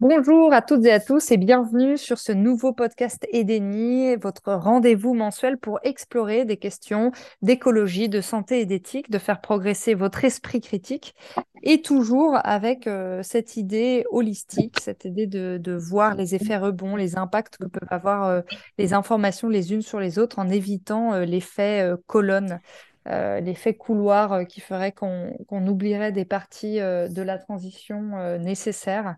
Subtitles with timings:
[0.00, 5.14] Bonjour à toutes et à tous et bienvenue sur ce nouveau podcast Edeni, votre rendez-vous
[5.14, 7.10] mensuel pour explorer des questions
[7.42, 11.14] d'écologie, de santé et d'éthique, de faire progresser votre esprit critique
[11.62, 17.16] et toujours avec euh, cette idée holistique, cette idée de, voir les effets rebonds, les
[17.16, 18.40] impacts que peuvent avoir euh,
[18.78, 22.60] les informations les unes sur les autres en évitant euh, l'effet colonne.
[23.06, 29.16] L'effet couloir qui ferait qu'on oublierait des parties de la transition nécessaires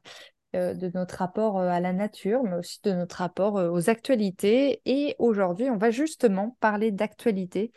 [0.57, 3.91] euh, de notre rapport euh, à la nature, mais aussi de notre rapport euh, aux
[3.91, 4.81] actualités.
[4.87, 7.73] Et aujourd'hui, on va justement parler d'actualité,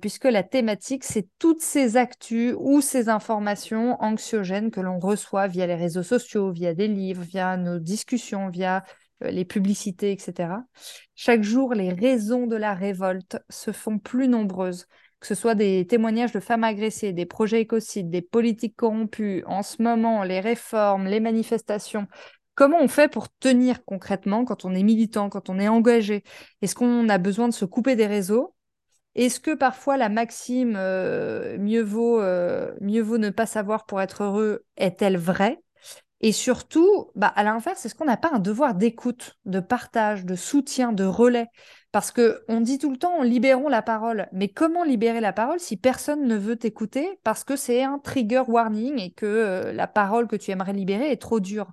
[0.00, 5.66] puisque la thématique, c'est toutes ces actus ou ces informations anxiogènes que l'on reçoit via
[5.66, 8.84] les réseaux sociaux, via des livres, via nos discussions, via
[9.20, 10.64] les publicités, etc.
[11.14, 14.86] Chaque jour, les raisons de la révolte se font plus nombreuses
[15.26, 19.64] que ce soit des témoignages de femmes agressées, des projets écocides, des politiques corrompues, en
[19.64, 22.06] ce moment, les réformes, les manifestations.
[22.54, 26.22] Comment on fait pour tenir concrètement quand on est militant, quand on est engagé?
[26.62, 28.54] Est-ce qu'on a besoin de se couper des réseaux?
[29.16, 34.00] Est-ce que parfois la maxime euh, mieux, vaut, euh, mieux vaut ne pas savoir pour
[34.00, 35.60] être heureux est-elle vraie?
[36.26, 40.34] Et surtout, bah, à l'inverse, est-ce qu'on n'a pas un devoir d'écoute, de partage, de
[40.34, 41.46] soutien, de relais?
[41.92, 44.26] Parce que on dit tout le temps, libérons la parole.
[44.32, 48.42] Mais comment libérer la parole si personne ne veut t'écouter parce que c'est un trigger
[48.48, 51.70] warning et que euh, la parole que tu aimerais libérer est trop dure?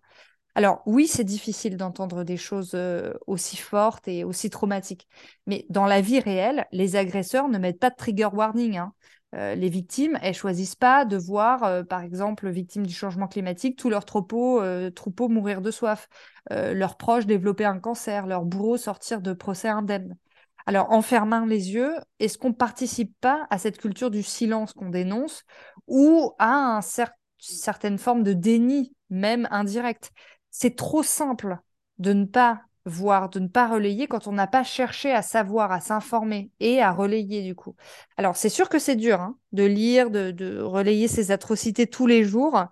[0.54, 5.08] Alors oui, c'est difficile d'entendre des choses euh, aussi fortes et aussi traumatiques.
[5.48, 8.78] Mais dans la vie réelle, les agresseurs ne mettent pas de trigger warning.
[8.78, 8.94] Hein.
[9.34, 13.78] Euh, les victimes, elles choisissent pas de voir, euh, par exemple, victimes du changement climatique,
[13.78, 16.08] tous leurs troupeaux, euh, troupeaux mourir de soif,
[16.50, 20.17] leurs proches développer un cancer, leurs bourreaux sortir de procès indemnes.
[20.66, 24.73] Alors, en fermant les yeux, est-ce qu'on ne participe pas à cette culture du silence
[24.73, 25.44] qu'on dénonce
[25.88, 27.08] ou à une
[27.40, 30.12] certaine forme de déni, même indirect?
[30.52, 31.58] C'est trop simple
[31.97, 35.72] de ne pas voire de ne pas relayer quand on n'a pas cherché à savoir,
[35.72, 37.75] à s'informer et à relayer du coup.
[38.18, 42.24] Alors c'est sûr que c'est dur hein, de lire, de, relayer ces atrocités tous les
[42.24, 42.66] jours,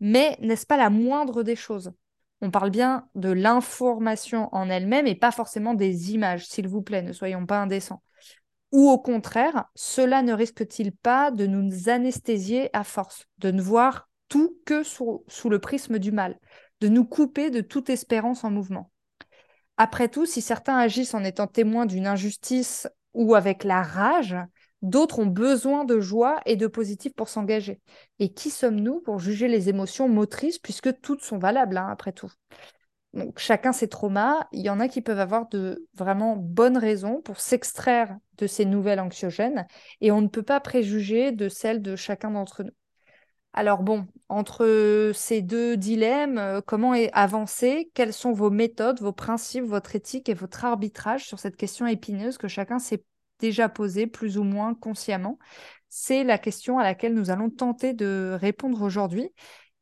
[0.00, 1.92] mais n'est-ce pas la moindre des choses?
[2.40, 7.02] On parle bien de l'information en elle-même et pas forcément des images, s'il vous plaît,
[7.02, 8.02] ne soyons pas indécents.
[8.70, 14.08] Ou au contraire, cela ne risque-t-il pas de nous anesthésier à force, de ne voir
[14.28, 16.38] tout que sous le prisme du mal,
[16.80, 18.90] de nous couper de toute espérance en mouvement?
[19.78, 24.36] Après tout, si certains agissent en étant témoins d'une injustice ou avec la rage,
[24.82, 27.80] d'autres ont besoin de joie et de positif pour s'engager.
[28.18, 32.30] Et qui sommes-nous pour juger les émotions motrices puisque toutes sont valables, hein, après tout?
[33.14, 34.46] Donc, chacun ses traumas.
[34.52, 38.64] Il y en a qui peuvent avoir de vraiment bonnes raisons pour s'extraire de ces
[38.64, 39.66] nouvelles anxiogènes
[40.00, 42.72] et on ne peut pas préjuger de celles de chacun d'entre nous.
[43.58, 47.90] Alors bon, entre ces deux dilemmes, euh, comment avancer?
[47.92, 52.38] Quelles sont vos méthodes, vos principes, votre éthique et votre arbitrage sur cette question épineuse
[52.38, 53.02] que chacun s'est
[53.40, 55.40] déjà posée plus ou moins consciemment?
[55.88, 59.28] C'est la question à laquelle nous allons tenter de répondre aujourd'hui.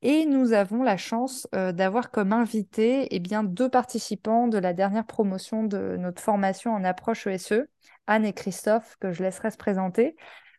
[0.01, 4.73] Et nous avons la chance euh, d'avoir comme invité eh bien, deux participants de la
[4.73, 7.67] dernière promotion de notre formation en approche ESE,
[8.07, 10.17] Anne et Christophe, que je laisserai se présenter.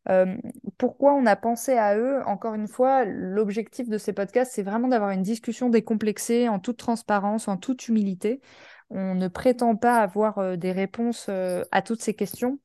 [0.09, 0.37] Euh,
[0.77, 2.21] pourquoi on a pensé à eux?
[2.25, 6.77] Encore une fois, l'objectif de ces podcasts, c'est vraiment d'avoir une discussion décomplexée, en toute
[6.77, 8.41] transparence, en toute humilité.
[8.89, 12.59] On ne prétend pas avoir euh, des réponses euh, à toutes ces questions.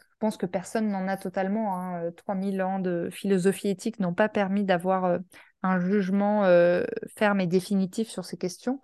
[0.00, 1.78] Je pense que personne n'en a totalement.
[1.78, 2.10] Hein.
[2.16, 5.20] 3000 ans de philosophie éthique n'ont pas permis d'avoir
[5.62, 6.42] un jugement
[7.16, 8.80] ferme et définitif sur ces questions.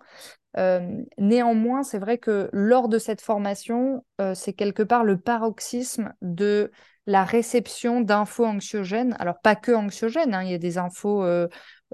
[1.17, 6.71] néanmoins, c'est vrai que lors de cette formation, c'est quelque part le paroxysme de
[7.07, 9.15] la réception d'infos anxiogènes.
[9.19, 11.47] Alors, pas que anxiogènes, hein, il y a des infos euh,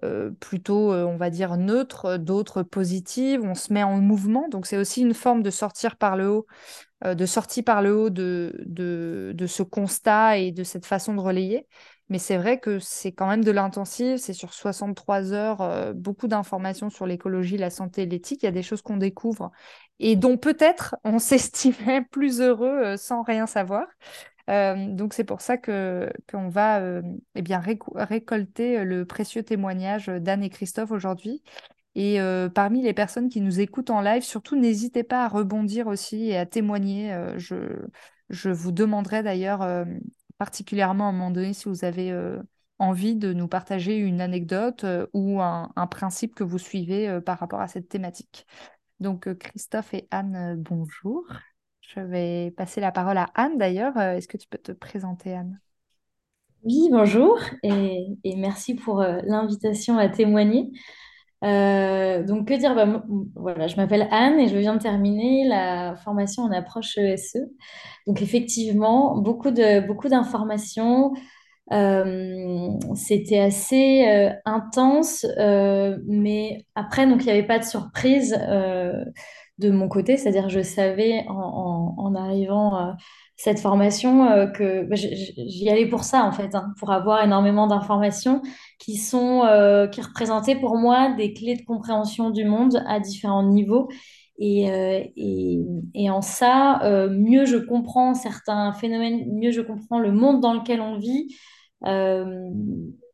[0.04, 3.42] euh, plutôt, euh, on va dire, neutres, d'autres positives.
[3.44, 4.48] On se met en mouvement.
[4.50, 6.46] Donc, c'est aussi une forme de sortir par le haut,
[7.04, 11.68] de sortie par le haut de, de, ce constat et de cette façon de relayer.
[12.10, 16.90] Mais c'est vrai que c'est quand même de l'intensive, c'est sur 63 heures, beaucoup d'informations
[16.90, 18.44] sur l'écologie, la santé l'éthique.
[18.44, 19.52] Il y a des choses qu'on découvre
[20.00, 23.88] et dont peut-être on s'estimait plus heureux sans rien savoir.
[24.50, 27.02] Euh, donc c'est pour ça que qu'on va euh,
[27.36, 31.44] eh bien récolter euh, le précieux témoignage d'Anne et Christophe aujourd'hui.
[31.94, 32.20] Et
[32.56, 36.38] parmi les personnes qui nous écoutent en live, surtout n'hésitez pas à rebondir aussi et
[36.38, 37.14] à témoigner.
[37.36, 37.56] je,
[38.30, 39.86] je vous demanderai d'ailleurs
[40.38, 42.18] particulièrement à un moment donné si vous avez
[42.80, 47.68] envie de nous partager une anecdote ou un, principe que vous suivez par rapport à
[47.68, 48.48] cette thématique.
[49.02, 51.26] Donc Christophe et Anne, bonjour.
[51.94, 53.98] Je vais passer la parole à Anne d'ailleurs.
[53.98, 55.60] Euh, est-ce que tu peux te présenter, Anne?
[56.64, 60.72] Oui, bonjour et, merci pour euh, l'invitation à témoigner.
[61.44, 62.76] Euh, donc, que dire?
[62.76, 63.04] Bah,
[63.36, 67.50] voilà, je m'appelle Anne et je viens de terminer la formation en approche ESE.
[68.08, 71.14] Donc, effectivement, beaucoup de, beaucoup d'informations.
[72.96, 75.26] C'était assez intense,
[76.08, 78.38] mais après, il n'y avait pas de surprise
[79.58, 81.36] de mon côté, c'est-à-dire je savais en-
[82.02, 82.98] en arrivant à
[83.36, 87.68] cette formation euh, que bah, j'y allais pour ça, en fait, hein, pour avoir énormément
[87.68, 88.42] d'informations
[88.80, 93.44] qui sont, euh, qui représentaient pour moi des clés de compréhension du monde à différents
[93.44, 93.90] niveaux.
[94.38, 100.42] Et, euh, en ça, euh, mieux je comprends certains phénomènes, mieux je comprends le monde
[100.42, 101.36] dans lequel on vit,
[101.86, 102.50] euh,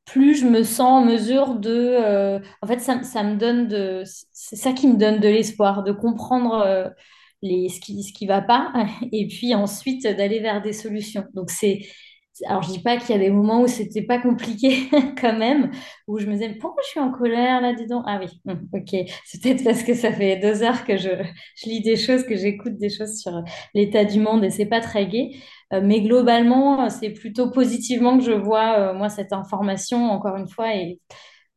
[0.06, 1.70] plus je me sens en mesure de...
[1.72, 4.04] euh, en fait, ça, me donne de...
[4.32, 6.90] C'est ça qui me donne de l'espoir, de comprendre euh,
[7.42, 8.74] les, ce qui, ce qui va pas,
[9.12, 11.26] et puis ensuite d'aller vers des solutions.
[11.34, 11.82] Donc c'est...
[12.46, 14.90] Alors, je dis pas qu'il y a des moments où c'était pas compliqué
[15.20, 15.72] quand même,
[16.08, 18.04] où je me disais, pourquoi je suis en colère là, dis donc?
[18.06, 18.96] Ah oui, hum, ok.
[19.26, 21.10] C'est peut-être parce que ça fait deux heures que je,
[21.56, 23.42] je lis des choses, que j'écoute des choses sur
[23.74, 25.36] l'état du monde et c'est pas très gai.
[25.74, 30.38] Euh, mais globalement, euh, c'est plutôt positivement que je vois, euh, moi, cette information, encore
[30.38, 31.00] une fois, et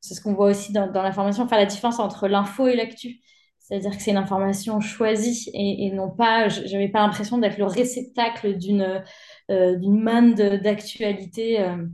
[0.00, 3.20] c'est ce qu'on voit aussi dans, dans l'information, faire la différence entre l'info et l'actu.
[3.70, 7.66] C'est-à-dire que c'est une information choisie et, non pas, je n'avais pas l'impression d'être le
[7.66, 9.04] réceptacle d'une
[9.50, 11.86] euh, manne d'actualité euh,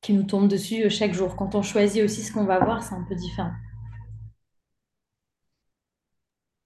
[0.00, 1.36] qui nous tombe dessus euh, chaque jour.
[1.36, 3.52] Quand on choisit aussi ce qu'on va voir, c'est un peu différent.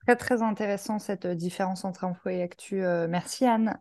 [0.06, 2.76] Très, très intéressant cette euh, différence entre info et actu.
[3.10, 3.78] Merci Anne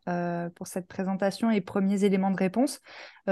[0.56, 2.82] pour cette présentation et premiers éléments de réponse.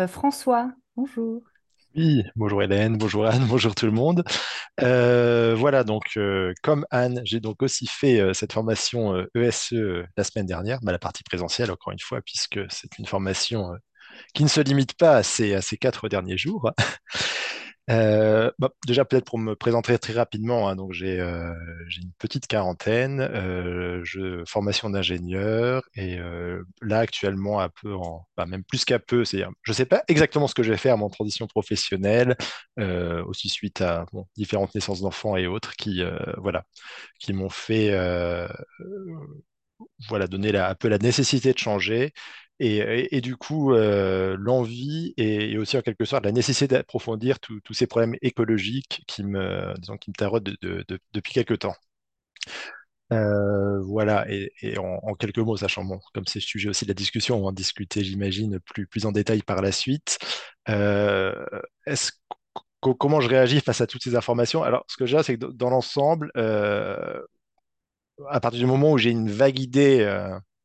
[0.07, 1.52] François, bonjour.
[1.95, 4.23] Oui, bonjour Hélène, bonjour Anne, bonjour tout le monde.
[4.81, 10.05] Euh, voilà, donc euh, comme Anne, j'ai donc aussi fait euh, cette formation ESE euh,
[10.17, 13.73] la semaine dernière, bah, la partie présentielle encore une fois, puisque c'est une formation
[14.33, 16.71] qui ne se limite pas à ces quatre derniers jours.
[17.89, 21.53] Euh, bah, déjà, peut-être pour me présenter très rapidement, hein, donc j'ai euh,
[21.89, 24.01] j'ai une petite quarantaine, euh,
[24.47, 26.17] formation d'ingénieur, et
[26.81, 30.47] là actuellement un peu en, bah, même plus qu'à peu, c'est, je sais pas exactement
[30.47, 32.37] ce que je vais faire en transition professionnelle,
[33.27, 34.05] aussi suite à
[34.37, 36.01] différentes naissances d'enfants et autres qui,
[36.37, 36.63] voilà,
[37.19, 37.91] qui m'ont fait,
[40.09, 42.13] voilà, donner la, un peu la nécessité de changer.
[42.59, 47.87] Et, du coup, euh, l'envie et, aussi en quelque sorte la nécessité d'approfondir tous ces
[47.87, 51.75] problèmes écologiques qui me, disons, qui me de, depuis quelques temps.
[53.11, 56.93] Euh, voilà, et, en, quelques mots, sachant, bon, comme c'est le sujet aussi de la
[56.93, 60.17] discussion, on va en discuter, j'imagine, plus, plus en détail par la suite.
[60.69, 61.45] Euh,
[62.81, 64.63] comment je réagis face à toutes ces informations?
[64.63, 67.19] Alors, ce que j'ai, c'est que dans l'ensemble, à
[68.39, 70.05] partir du moment où j'ai une vague idée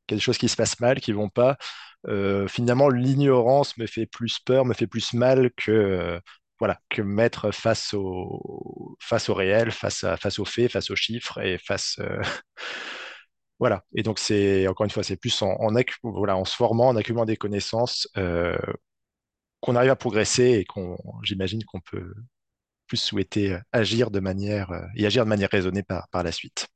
[0.08, 1.56] qu'il y qui se passent mal, qui vont pas,
[2.08, 6.20] euh, finalement, l'ignorance me fait plus peur, me fait plus mal que,
[6.58, 10.96] voilà, que mettre face au, face au réel, face, à, face aux faits, face aux
[10.96, 11.96] chiffres et face.
[12.00, 12.22] euh,
[13.58, 13.84] voilà.
[13.94, 15.56] Et donc, c'est, encore une fois, c'est plus en,
[16.02, 18.56] voilà, en se formant, en accumulant des connaissances euh,
[19.60, 22.14] qu'on arrive à progresser et qu'on, j'imagine qu'on peut
[22.88, 26.68] plus souhaiter agir de manière, et agir de manière raisonnée par, par la suite.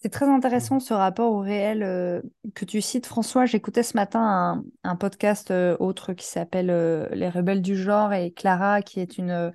[0.00, 2.22] C'est très intéressant ce rapport au réel euh,
[2.54, 3.46] que tu cites, François.
[3.46, 8.30] J'écoutais ce matin un, podcast euh, autre qui s'appelle euh, Les Rebelles du genre et
[8.30, 9.52] Clara, qui est une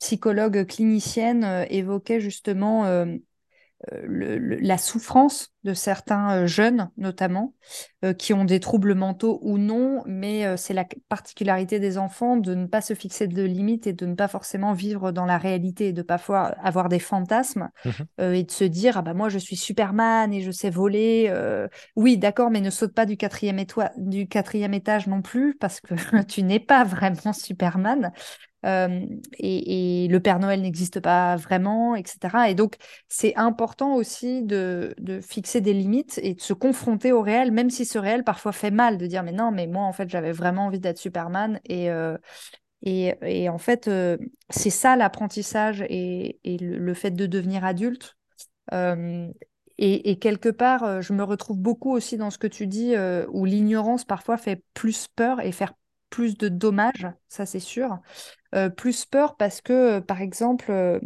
[0.00, 3.06] psychologue clinicienne, évoquait justement
[4.04, 7.54] le, le, la souffrance de certains euh, jeunes, notamment,
[8.04, 12.36] euh, qui ont des troubles mentaux ou non, mais euh, c'est la particularité des enfants
[12.36, 15.38] de ne pas se fixer de limites et de ne pas forcément vivre dans la
[15.38, 18.04] réalité et de parfois avoir des fantasmes Mhm.
[18.18, 21.32] et de se dire, ah bah moi je suis Superman et je sais voler.
[21.96, 23.58] oui, d'accord, mais ne saute pas du quatrième,
[23.96, 25.94] du quatrième étage non plus parce que
[26.28, 28.12] tu n'es pas vraiment Superman.
[28.64, 29.06] Euh,
[29.38, 32.50] et, le Père Noël n'existe pas vraiment, etc.
[32.50, 32.76] Et donc,
[33.08, 37.84] c'est important aussi de, fixer des limites et de se confronter au réel, même si
[37.84, 40.66] ce réel parfois fait mal, de dire, mais non, mais moi, en fait, j'avais vraiment
[40.66, 41.60] envie d'être Superman.
[41.66, 42.16] Et, euh,
[43.48, 44.16] en fait, euh,
[44.50, 48.16] c'est ça l'apprentissage et, le, fait de devenir adulte.
[49.76, 52.94] Et, quelque part, je me retrouve beaucoup aussi dans ce que tu dis,
[53.28, 55.74] où l'ignorance parfois fait plus peur et faire
[56.14, 57.98] plus de dommages, ça c'est sûr.
[58.54, 61.00] Euh, plus peur parce que, par exemple, euh,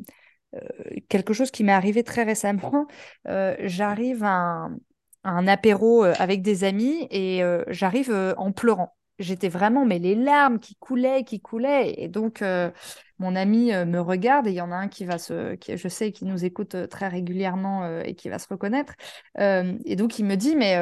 [1.09, 2.87] quelque chose qui m'est arrivé très récemment,
[3.28, 4.76] euh, j'arrive à un,
[5.25, 8.95] un, apéro avec des amis et j'arrive en pleurant.
[9.19, 11.95] J'étais vraiment, mais les larmes qui coulaient, qui coulaient.
[11.99, 12.43] Et donc,
[13.19, 15.88] mon ami me regarde et il y en a un qui va se, qui, je
[15.88, 18.95] sais, qui nous écoute très régulièrement et qui va se reconnaître.
[19.38, 20.78] et donc, il me dit, mais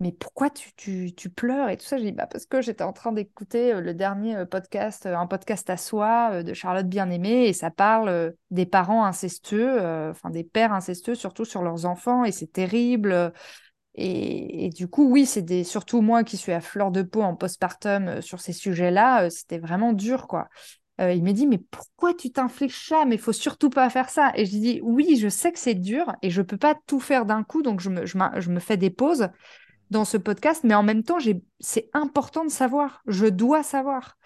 [0.00, 1.96] mais pourquoi tu, tu, pleures et tout ça?
[1.96, 5.78] J'ai dit, bah, parce que j'étais en train d'écouter le dernier podcast, un podcast à
[5.78, 11.46] soi de Charlotte Bien-Aimée, et ça parle des parents incestueux, enfin des pères incestueux, surtout
[11.46, 13.32] sur leurs enfants, et c'est terrible.
[13.94, 17.34] Et, du coup, oui, c'est des, surtout moi qui suis à fleur de peau en
[17.34, 20.48] postpartum sur ces sujets-là, c'était vraiment dur, quoi.
[20.98, 23.06] il m'a dit, mais pourquoi tu t'infliges ça?
[23.06, 24.32] Mais il faut surtout pas faire ça.
[24.34, 27.24] Et je dis, oui, je sais que c'est dur et je peux pas tout faire
[27.24, 29.30] d'un coup, donc je me, je, je me fais des pauses
[29.90, 31.18] dans ce podcast, mais en même temps,
[31.60, 33.02] c'est important de savoir.
[33.06, 34.16] Je dois savoir.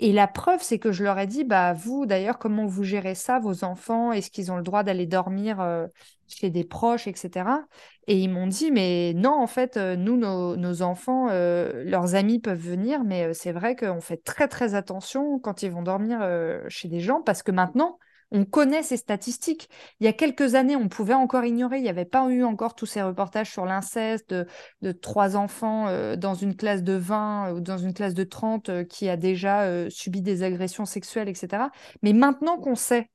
[0.00, 3.14] Et la preuve, c'est que je leur ai dit, bah vous d'ailleurs, comment vous gérez
[3.14, 4.10] ça, vos enfants?
[4.12, 5.86] Est-ce qu'ils ont le droit d'aller dormir euh,
[6.26, 7.64] chez des proches, etc.
[8.08, 12.40] Et ils m'ont dit, mais non, en fait, euh, nous, nos, enfants, euh, leurs amis
[12.40, 16.28] peuvent venir, mais c'est vrai qu'on fait très très attention quand ils vont dormir
[16.68, 17.98] chez des gens, parce que maintenant,
[18.34, 19.70] on connaît ces statistiques.
[20.00, 21.78] Il y a quelques années, on pouvait encore ignorer.
[21.78, 24.34] Il n'y avait pas eu encore tous ces reportages sur l'inceste
[24.82, 28.68] de, trois enfants euh, dans une classe de 20 ou dans une classe de 30
[28.68, 31.64] euh, qui a déjà euh, subi des agressions sexuelles, etc.
[32.02, 33.08] Mais maintenant qu'on sait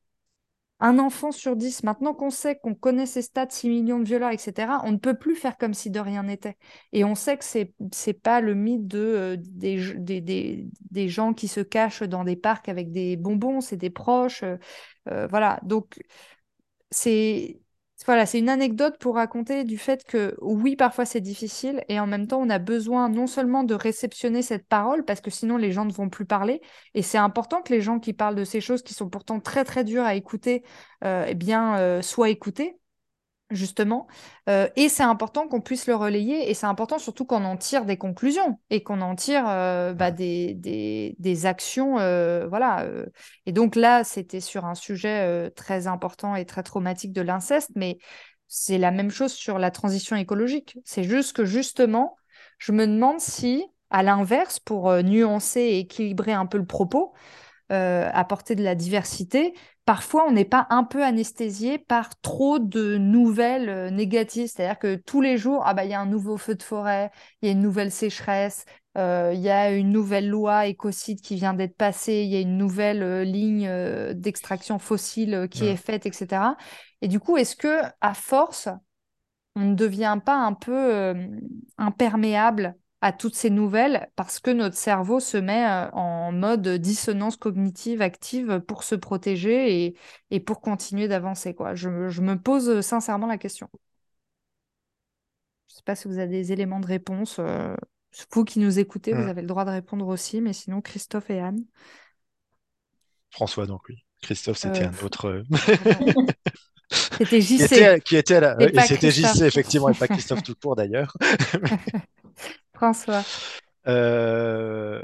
[0.80, 4.24] un enfant sur dix, maintenant qu'on sait qu'on connaît ces stats, 6 millions de viols,
[4.34, 6.58] etc., on ne peut plus faire comme si de rien n'était.
[6.94, 11.34] Et on sait que c'est n'est pas le mythe de, euh, des, des, des, gens
[11.34, 14.44] qui se cachent dans des parcs avec des bonbons, c'est des proches.
[14.44, 14.58] Euh,
[15.10, 16.00] euh, voilà, donc
[16.92, 17.62] c'est
[18.06, 22.08] voilà, c'est une anecdote pour raconter du fait que oui, parfois c'est difficile et en
[22.08, 25.72] même temps on a besoin non seulement de réceptionner cette parole parce que sinon les
[25.72, 26.62] gens ne vont plus parler
[26.94, 29.66] et c'est important que les gens qui parlent de ces choses qui sont pourtant très
[29.66, 30.64] très dures à écouter,
[31.04, 32.79] euh, eh bien euh, soient écoutés
[33.50, 34.08] justement.
[34.48, 37.86] Euh, et c'est important qu'on puisse le relayer et c'est important surtout qu'on en tire
[37.86, 42.00] des conclusions et qu'on en tire euh, bah, des, des, actions.
[42.00, 42.86] Euh, voilà.
[43.46, 47.98] Et donc là, c'était sur un sujet très important et très traumatique de l'inceste, mais
[48.48, 50.78] c'est la même chose sur la transition écologique.
[50.86, 52.18] C'est juste que justement,
[52.58, 57.14] je me demande si, à l'inverse, pour nuancer et équilibrer un peu le propos,
[57.70, 59.54] apporter de la diversité,
[59.90, 64.48] parfois on n'est pas un peu anesthésié par trop de nouvelles euh, négatives.
[64.48, 67.10] C'est-à-dire que tous les jours, ah bah, il y a un nouveau feu de forêt,
[67.42, 68.66] il y a une nouvelle sécheresse,
[69.00, 72.40] euh, il y a une nouvelle loi écocide qui vient d'être passée, il y a
[72.40, 73.68] une nouvelle euh, ligne
[74.14, 76.56] d'extraction fossile qui est faite, etc.
[77.02, 78.70] Et du coup, est-ce que à force,
[79.56, 81.16] on ne devient pas un peu
[81.80, 87.38] imperméable à toutes ces nouvelles parce que notre cerveau se met euh, en mode dissonance
[87.38, 89.96] cognitive active pour se protéger et,
[90.32, 91.54] et pour continuer d'avancer.
[91.54, 91.76] Quoi.
[91.76, 93.70] Je, je, me pose sincèrement la question.
[95.68, 97.38] Je ne sais pas si vous avez des éléments de réponse.
[97.40, 97.76] Euh,
[98.32, 99.30] vous qui nous écoutez, vous hmm.
[99.30, 101.64] avez le droit de répondre aussi, mais sinon, Christophe et Anne.
[103.32, 104.04] François, donc oui.
[104.22, 105.44] Christophe, c'était euh, un autre.
[106.92, 108.02] C'était JC.
[108.04, 108.86] Qui était, à la...
[108.88, 111.16] C'était JC, effectivement, et pas Christophe tout court d'ailleurs.
[112.80, 113.24] François.
[113.88, 115.04] Euh,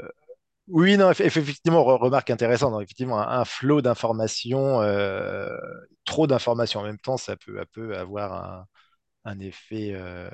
[0.68, 2.82] oui, non, effectivement, remarque intéressante.
[2.82, 5.54] effectivement, un, flot d'informations, euh,
[6.06, 7.60] trop d'informations en même temps, ça peut,
[7.94, 8.66] avoir
[9.24, 10.30] un, effet, euh,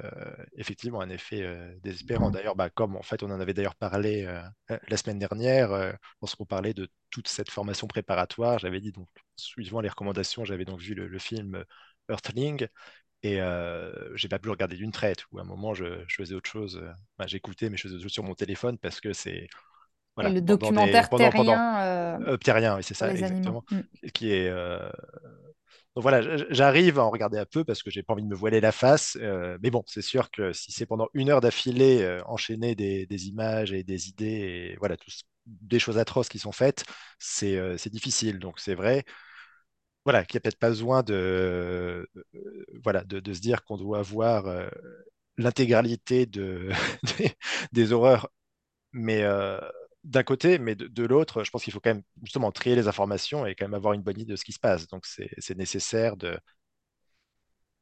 [0.57, 1.45] effectivement, un effet
[1.83, 2.31] désespérant.
[2.31, 4.25] D'ailleurs, bah, comme en fait, on en avait d'ailleurs parlé
[4.69, 5.71] la semaine dernière,
[6.21, 10.81] lorsqu'on parlait de toute cette formation préparatoire, j'avais dit donc, suivant les recommandations, j'avais donc
[10.81, 11.65] vu le film
[12.09, 12.69] Earthling,
[13.23, 16.35] et euh, j'ai pas pu le regarder d'une traite, ou à un moment, je, faisais
[16.35, 16.81] autre chose.
[16.83, 19.49] Euh, bah, j'écoutais, mais je faisais autre chose sur mon téléphone parce que c'est.
[20.17, 22.21] Voilà, le documentaire terrien.
[22.27, 23.65] Euh, terrien, oui, c'est ça, exactement.
[23.71, 24.09] Mm.
[24.13, 24.51] Qui est.
[25.95, 28.35] Donc voilà, j'arrive à en regarder un peu parce que j'ai pas envie de me
[28.35, 29.17] voiler la face.
[29.63, 33.73] mais bon, c'est sûr que si c'est pendant une heure d'affilée, enchaîner des, des, images
[33.73, 35.11] et des idées, et voilà, tout,
[35.47, 36.85] des choses atroces qui sont faites,
[37.19, 38.39] c'est difficile.
[38.39, 39.05] Donc c'est vrai
[40.05, 44.01] voilà, qu'il n'y a peut-être pas besoin de, euh, voilà, de, se dire qu'on doit
[44.01, 44.69] avoir euh,
[45.37, 46.71] l'intégralité de,
[47.73, 48.29] des, horreurs,
[48.93, 49.61] mais euh,
[50.05, 53.47] d'un côté, mais de, l'autre, je pense qu'il faut quand même justement trier les informations
[53.47, 54.89] et quand même avoir une bonne idée de ce qui se passe.
[54.89, 56.39] Donc c'est nécessaire de,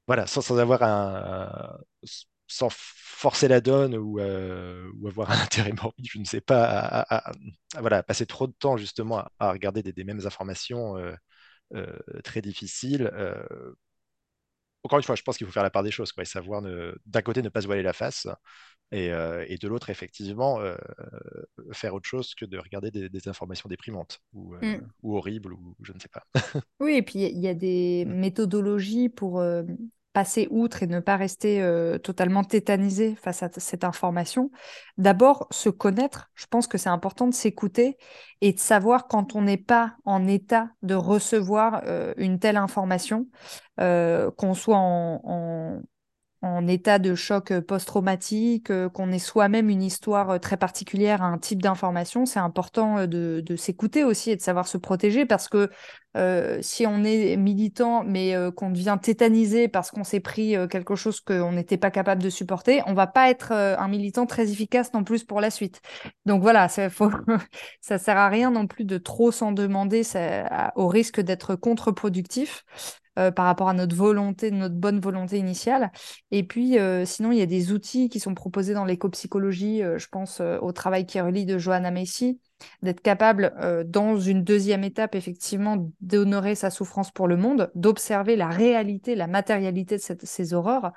[0.06, 1.78] voilà, sans, avoir un,
[2.48, 7.32] sans forcer la donne ou, ou, avoir un intérêt morbide, je ne sais pas, à,
[7.78, 10.96] voilà, passer trop de temps justement à, regarder des, mêmes informations
[12.24, 13.10] très difficile.
[13.12, 13.74] Euh,
[14.82, 16.62] encore une fois, je pense qu'il faut faire la part des choses, quoi, et savoir
[16.62, 18.26] d'un côté ne pas se voiler la face,
[18.92, 20.58] et, euh, et de l'autre, effectivement,
[21.72, 24.80] faire autre chose que de regarder des, informations déprimantes ou, mm.
[25.02, 26.24] ou, horribles, ou je ne sais pas.
[26.80, 28.14] oui, et puis il y, a des mm.
[28.14, 29.42] méthodologies pour
[30.12, 34.50] passer outre et ne pas rester euh, totalement tétanisé face à cette information,
[34.99, 36.31] d'abord se connaître.
[36.35, 37.97] Je pense que c'est important de s'écouter
[38.40, 43.26] et de savoir quand on n'est pas en état de recevoir euh, une telle information,
[43.81, 45.83] euh, qu'on soit en, en
[46.68, 52.26] état de choc post-traumatique, qu'on ait soi-même une histoire très particulière à un type d'information,
[52.26, 55.70] c'est important de, s'écouter aussi et de savoir se protéger parce que
[56.16, 60.66] euh, si on est militant mais euh, qu'on devient tétanisé parce qu'on s'est pris euh,
[60.66, 64.50] quelque chose qu'on n'était pas capable de supporter, on va pas être un militant très
[64.50, 65.80] efficace non plus pour la suite.
[66.26, 67.11] Donc voilà, ça, faut...
[67.80, 70.02] sert à rien non plus de trop s'en demander
[70.75, 72.64] au risque d'être contre-productif.
[73.34, 75.90] Par rapport à notre volonté, notre bonne volonté initiale.
[76.30, 79.82] Et puis, sinon, il y a des outils qui sont proposés dans l'éco-psychologie.
[79.96, 82.40] je pense au travail qui relie de Johanna Macy,
[82.82, 88.36] d'être capable, euh, dans une deuxième étape, effectivement, d'honorer sa souffrance pour le monde, d'observer
[88.36, 90.92] la réalité, la matérialité de ces horreurs,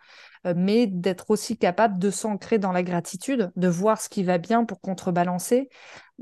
[0.45, 4.37] euh, mais d'être aussi capable de s'ancrer dans la gratitude, de voir ce qui va
[4.37, 5.69] bien pour contrebalancer,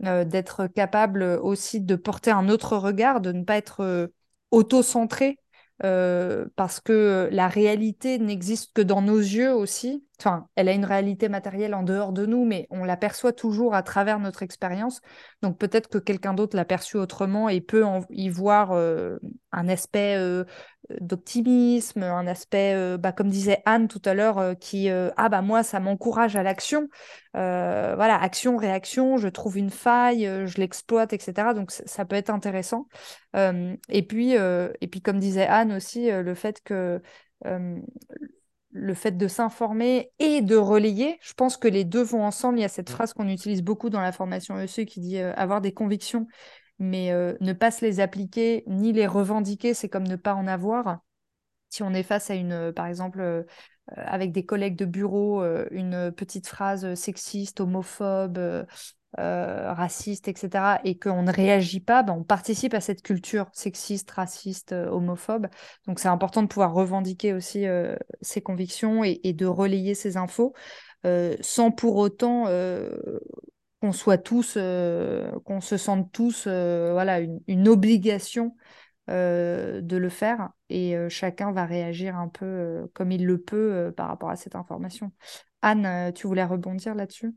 [0.05, 4.11] euh, d'être capable aussi de porter un autre regard, de ne pas être
[4.51, 5.37] auto-centré
[5.83, 10.05] euh, parce que la réalité n'existe que dans nos yeux aussi.
[10.19, 13.81] Enfin, elle a une réalité matérielle en dehors de nous, mais on l'aperçoit toujours à
[13.81, 15.01] travers notre expérience.
[15.41, 19.17] Donc peut-être que quelqu'un d'autre l'a perçu autrement et peut y voir euh,
[19.51, 20.43] un aspect euh,
[20.99, 25.29] d'optimisme, un aspect, euh, bah, comme disait Anne tout à l'heure, euh, qui, euh, ah
[25.29, 26.89] bah moi, ça m'encourage à l'action.
[27.33, 31.53] voilà, action, réaction, je trouve une faille, je l'exploite, etc.
[31.53, 32.87] Donc ça peut être intéressant.
[33.35, 37.01] et, puis, et puis, comme disait Anne aussi, le fait que
[38.73, 42.59] le fait de s'informer et de relayer, je pense que les deux vont ensemble.
[42.59, 45.61] Il y a cette phrase qu'on utilise beaucoup dans la formation ESE qui dit avoir
[45.61, 46.27] des convictions
[46.81, 50.47] mais euh, ne pas se les appliquer ni les revendiquer, c'est comme ne pas en
[50.47, 51.01] avoir.
[51.69, 53.43] Si on est face à une, euh, par exemple, euh,
[53.95, 58.65] avec des collègues de bureau, une petite phrase sexiste, homophobe,
[59.17, 64.71] raciste, etc., et qu'on ne réagit pas, ben, on participe à cette culture sexiste, raciste,
[64.71, 65.47] homophobe.
[65.87, 67.65] Donc c'est important de pouvoir revendiquer aussi
[68.21, 70.53] ses convictions et, et, de relayer ces infos.
[71.41, 72.45] sans pour autant
[73.81, 78.55] qu'on soit tous, euh, qu'on se sente tous, euh, voilà, une, obligation
[79.09, 84.07] euh, de le faire et chacun va réagir un peu comme il le peut par
[84.07, 85.11] rapport à cette information.
[85.61, 87.33] Anne, tu voulais rebondir là-dessus?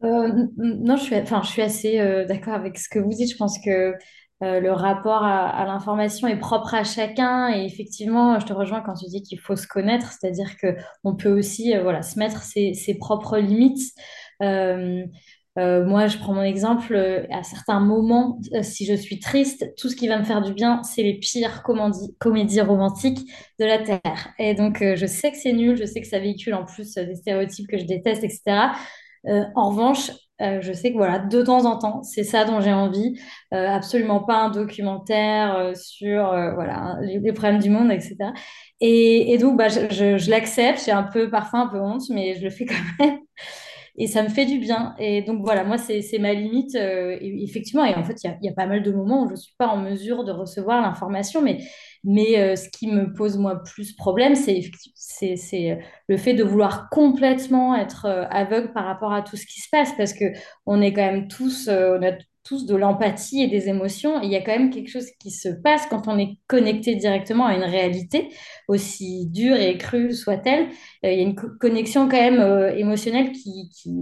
[0.00, 3.32] Non, je suis, enfin, je suis assez d'accord avec ce que vous dites.
[3.32, 3.94] Je pense que
[4.40, 9.06] le rapport à, l'information est propre à chacun et effectivement, je te rejoins quand tu
[9.06, 12.96] dis qu'il faut se connaître, c'est-à-dire que on peut aussi, voilà, se mettre ses, ses
[12.96, 13.92] propres limites.
[14.42, 15.04] Euh,
[15.58, 19.88] euh, moi, je prends mon exemple, euh, à certains moments, si je suis triste, tout
[19.88, 23.26] ce qui va me faire du bien, c'est les pires comédies, romantiques
[23.58, 24.34] de la Terre.
[24.38, 27.14] Et donc, je sais que c'est nul, je sais que ça véhicule en plus des
[27.14, 28.72] stéréotypes que je déteste, etc.
[29.24, 33.18] en revanche, je sais que voilà, de temps en temps, c'est ça dont j'ai envie.
[33.50, 38.16] absolument pas un documentaire sur voilà, les, problèmes du monde, etc.
[38.80, 42.42] Et, donc, bah, je, je l'accepte, j'ai un peu, parfois un peu honte, mais je
[42.44, 43.20] le fais quand même
[43.98, 44.94] et ça me fait du bien.
[44.98, 47.84] Et donc voilà, moi, c'est ma limite, euh, effectivement.
[47.84, 49.68] Et en fait, il y, a, pas mal de moments où je ne suis pas
[49.68, 51.58] en mesure de recevoir l'information, mais,
[52.04, 54.60] mais euh, ce qui me pose, moi, plus problème, c'est
[56.08, 59.68] le fait de vouloir complètement être euh, aveugle par rapport à tout ce qui se
[59.70, 62.12] passe, parce qu'on est quand même tous, on a
[62.46, 64.20] tous de l'empathie et des émotions.
[64.22, 67.46] il y a quand même quelque chose qui se passe quand on est connecté directement
[67.46, 68.28] à une réalité,
[68.68, 70.68] aussi dure et crue soit-elle.
[71.04, 73.92] Euh, il y a une connexion quand même euh, émotionnelle qui, qui,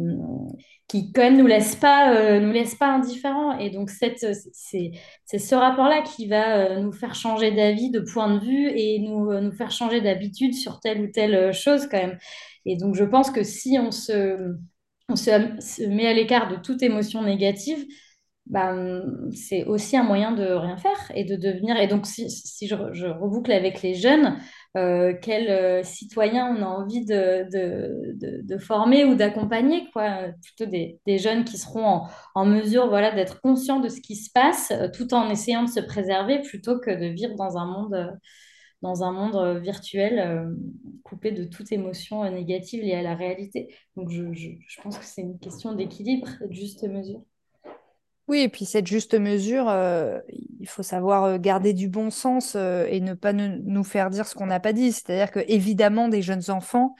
[0.88, 3.59] qui, quand même nous laisse pas, euh, nous laisse pas indifférents.
[3.59, 8.68] Et donc c'est ce rapport-là qui va nous faire changer d'avis, de point de vue
[8.74, 12.18] et nous, nous faire changer d'habitude sur telle ou telle chose quand même.
[12.66, 14.54] Et donc je pense que si on se
[15.09, 17.85] on se, met à l'écart de toute émotion négative,
[18.46, 21.78] ben, c'est aussi un moyen de rien faire et de devenir.
[21.78, 22.28] Et donc, si,
[22.66, 24.38] je, reboucle avec les jeunes,
[24.76, 30.28] euh, quels euh, citoyens on a envie de, de, de, former ou d'accompagner, quoi?
[30.42, 34.16] Plutôt des, des, jeunes qui seront en, en mesure voilà, d'être conscients de ce qui
[34.16, 37.66] se passe euh, tout en essayant de se préserver plutôt que de vivre dans un
[37.66, 38.18] monde.
[38.83, 40.48] dans un monde virtuel
[41.04, 43.74] coupé de toute émotion négative liée à la réalité.
[43.96, 47.22] Donc je, je, je pense que c'est une question d'équilibre, de juste mesure.
[48.26, 50.18] Oui, et puis cette juste mesure, euh,
[50.58, 54.26] il faut savoir euh, garder du bon sens euh, et ne pas nous faire dire
[54.26, 54.92] ce qu'on n'a pas dit.
[54.92, 56.94] C'est-à-dire que évidemment, des jeunes enfants,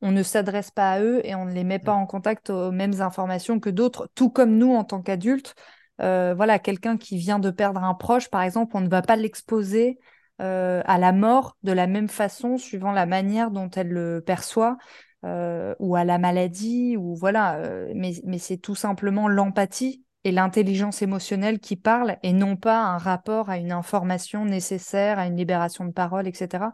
[0.00, 2.72] on ne s'adresse pas à eux et on ne les met pas en contact aux
[2.72, 5.54] mêmes informations que d'autres, tout comme nous en tant qu'adultes.
[5.98, 9.98] voilà, quelqu'un qui vient de perdre un proche, par exemple, on ne va pas l'exposer
[10.38, 14.78] à la mort de la même façon, suivant la manière dont elle le perçoit.
[15.22, 17.60] ou à la maladie, ou voilà,
[17.94, 22.98] mais, mais c'est tout simplement l'empathie et l'intelligence émotionnelle qui parle et non pas un
[22.98, 26.72] rapport à une information nécessaire, à une libération de parole, etc.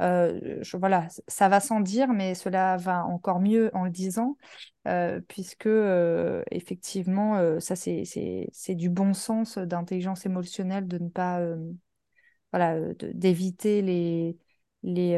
[0.00, 4.36] je, voilà, ça va sans dire, mais cela va encore mieux en le disant,
[5.28, 5.68] puisque
[6.50, 11.40] effectivement, ça c'est du bon sens d'intelligence émotionnelle de ne pas
[12.52, 12.78] voilà,
[13.14, 14.36] d'éviter les,
[14.82, 15.16] les,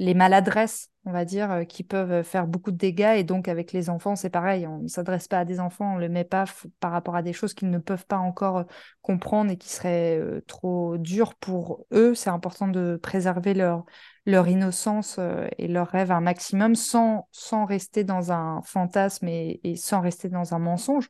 [0.00, 3.16] les maladresses, on va dire, euh, qui peuvent faire beaucoup de dégâts.
[3.18, 4.66] Et donc, avec les enfants, c'est pareil.
[4.66, 6.46] On ne s'adresse pas à des enfants, on ne le met pas
[6.80, 8.64] par rapport à des choses qu'ils ne peuvent pas encore euh,
[9.02, 12.14] comprendre et qui seraient euh, trop dures pour eux.
[12.14, 13.84] C'est important de préserver leur,
[14.26, 15.18] innocence
[15.58, 17.28] et leur rêve un maximum sans,
[17.66, 21.08] rester dans un fantasme et, sans rester dans un mensonge.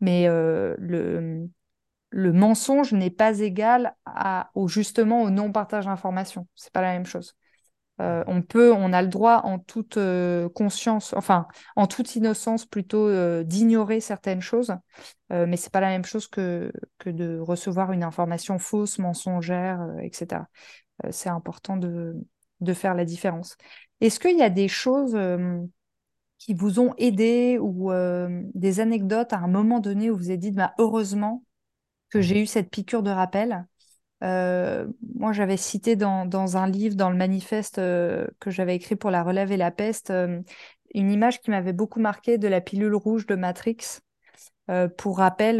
[0.00, 1.48] Mais le,
[2.12, 3.96] mensonge n'est pas égal
[4.54, 6.46] au, justement au non-partage d'informations.
[6.54, 7.36] C'est pas la même chose.
[8.00, 12.64] Euh, on peut, on a le droit en toute euh, conscience, enfin en toute innocence
[12.64, 14.74] plutôt euh, d'ignorer certaines choses,
[15.30, 20.48] mais c'est pas la même chose que, que de recevoir une information fausse, mensongère, etc.
[21.10, 22.16] c'est important de,
[22.60, 23.58] de, faire la différence.
[24.00, 25.18] Est-ce qu'il y a des choses
[26.38, 27.92] qui vous ont aidé ou
[28.54, 31.44] des anecdotes à un moment donné où vous avez dit bah, heureusement
[32.08, 33.66] que j'ai eu cette piqûre de rappel?
[34.22, 39.10] Euh, moi, j'avais cité dans, un livre, dans le manifeste euh, que j'avais écrit pour
[39.10, 40.40] la relève et la peste, euh,
[40.94, 44.00] une image qui m'avait beaucoup marqué de la pilule rouge de Matrix.
[44.96, 45.58] pour rappel,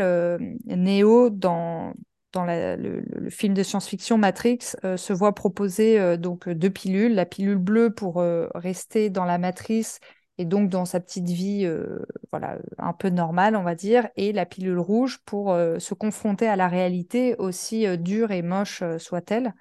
[0.66, 1.94] Neo, dans,
[2.33, 7.59] dans le, le, film de science-fiction Matrix, se voit proposer donc deux pilules, la pilule
[7.59, 8.23] bleue pour
[8.55, 10.01] rester dans la matrice
[10.38, 11.98] et donc dans sa petite vie euh,
[12.31, 16.46] voilà, un peu normale, on va dire, et la pilule rouge pour euh, se confronter
[16.46, 19.53] à la réalité, aussi euh, dure et moche soit-elle.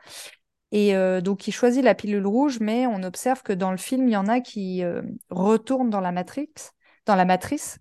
[0.71, 4.11] Et donc il choisit la pilule rouge, mais on observe que dans le film, il
[4.11, 4.83] y en a qui
[5.29, 6.49] retournent dans la matrix,
[7.05, 7.79] dans la matrice.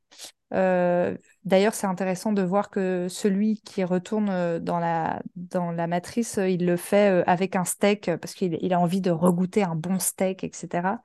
[0.52, 6.64] D'ailleurs, c'est intéressant de voir que celui qui retourne dans la, dans la matrice, il
[6.64, 10.44] le fait avec un steak parce qu'il il a envie de regoûter un bon steak,
[10.44, 11.00] etc.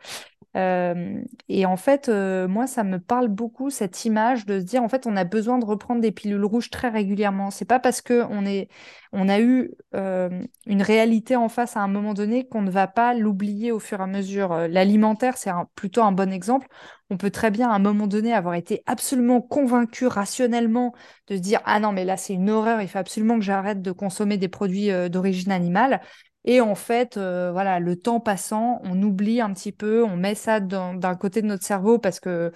[0.54, 5.08] Et en fait, moi, ça me parle beaucoup cette image de se dire, en fait,
[5.08, 7.52] on a besoin de reprendre des pilules rouges très régulièrement.
[7.52, 8.68] C'est pas parce que on est,
[9.14, 13.14] on a eu une réalité en face à un moment donné qu'on ne va pas
[13.14, 14.54] l'oublier au fur et à mesure.
[14.68, 16.68] L'alimentaire, c'est plutôt un bon exemple.
[17.10, 20.94] On peut très bien à un moment donné avoir été absolument convaincu rationnellement
[21.28, 22.82] de se dire, ah non, mais là, c'est une horreur.
[22.82, 26.02] Il faut absolument que j'arrête de consommer des produits d'origine animale.
[26.46, 30.36] Et en fait, euh, voilà, le temps passant, on oublie un petit peu, on met
[30.36, 32.52] ça d'un côté de notre cerveau parce que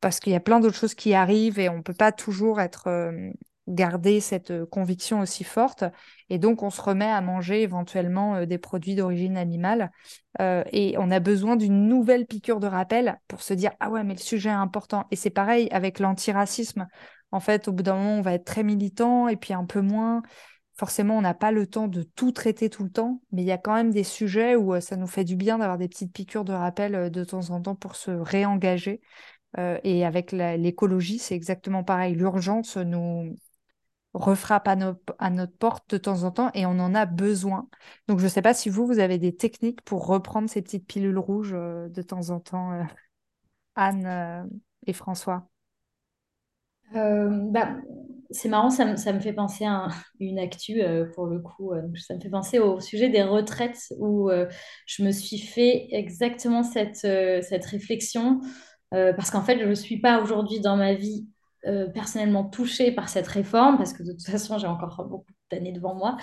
[0.00, 2.86] parce qu'il y a plein d'autres choses qui arrivent et on peut pas toujours être
[2.88, 3.30] euh,
[3.66, 5.84] garder cette euh, conviction aussi forte.
[6.30, 9.90] Et donc, on se remet à manger éventuellement des produits d'origine animale.
[10.40, 14.14] et on a besoin d'une nouvelle piqûre de rappel pour se dire ah ouais, mais
[14.14, 15.06] le sujet est important.
[15.10, 16.86] Et c'est pareil avec l'antiracisme.
[17.32, 19.80] En fait, au bout d'un moment, on va être très militant et puis un peu
[19.80, 20.22] moins
[20.78, 23.52] forcément, on n'a pas le temps de tout traiter tout le temps, mais il y
[23.52, 26.12] a quand même des sujets où euh, ça nous fait du bien d'avoir des petites
[26.12, 29.00] piqûres de rappel euh, de temps en temps pour se réengager.
[29.58, 32.14] Euh, et avec l'écologie, c'est exactement pareil.
[32.14, 33.34] L'urgence nous
[34.14, 34.76] refrappe à,
[35.18, 37.68] à, notre porte de temps en temps et on en a besoin.
[38.08, 40.86] Donc, je ne sais pas si vous, vous avez des techniques pour reprendre ces petites
[40.86, 42.86] pilules rouges de temps en temps,
[43.74, 44.48] Anne
[44.86, 45.48] et François.
[46.92, 47.76] Bah,
[48.30, 49.88] c'est marrant, ça, me fait penser à
[50.20, 51.72] une actu euh, pour le coup.
[51.72, 54.46] Euh, ça me fait penser au sujet des retraites où euh,
[54.86, 58.40] je me suis fait exactement cette, cette réflexion
[58.90, 61.26] parce qu'en fait, je ne suis pas aujourd'hui dans ma vie
[61.92, 65.94] personnellement touchée par cette réforme parce que de toute façon, j'ai encore beaucoup d'années devant
[65.94, 66.16] moi.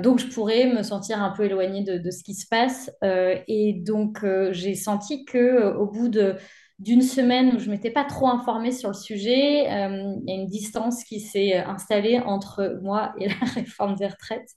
[0.00, 2.90] donc, je pourrais me sentir un peu éloignée de, de ce qui se passe.
[3.02, 6.34] et donc, j'ai senti que au bout de
[6.78, 9.70] d'une semaine où je m'étais pas trop informée sur le sujet.
[9.70, 14.08] Euh, il y a une distance qui s'est installée entre moi et la réforme des
[14.08, 14.50] retraites.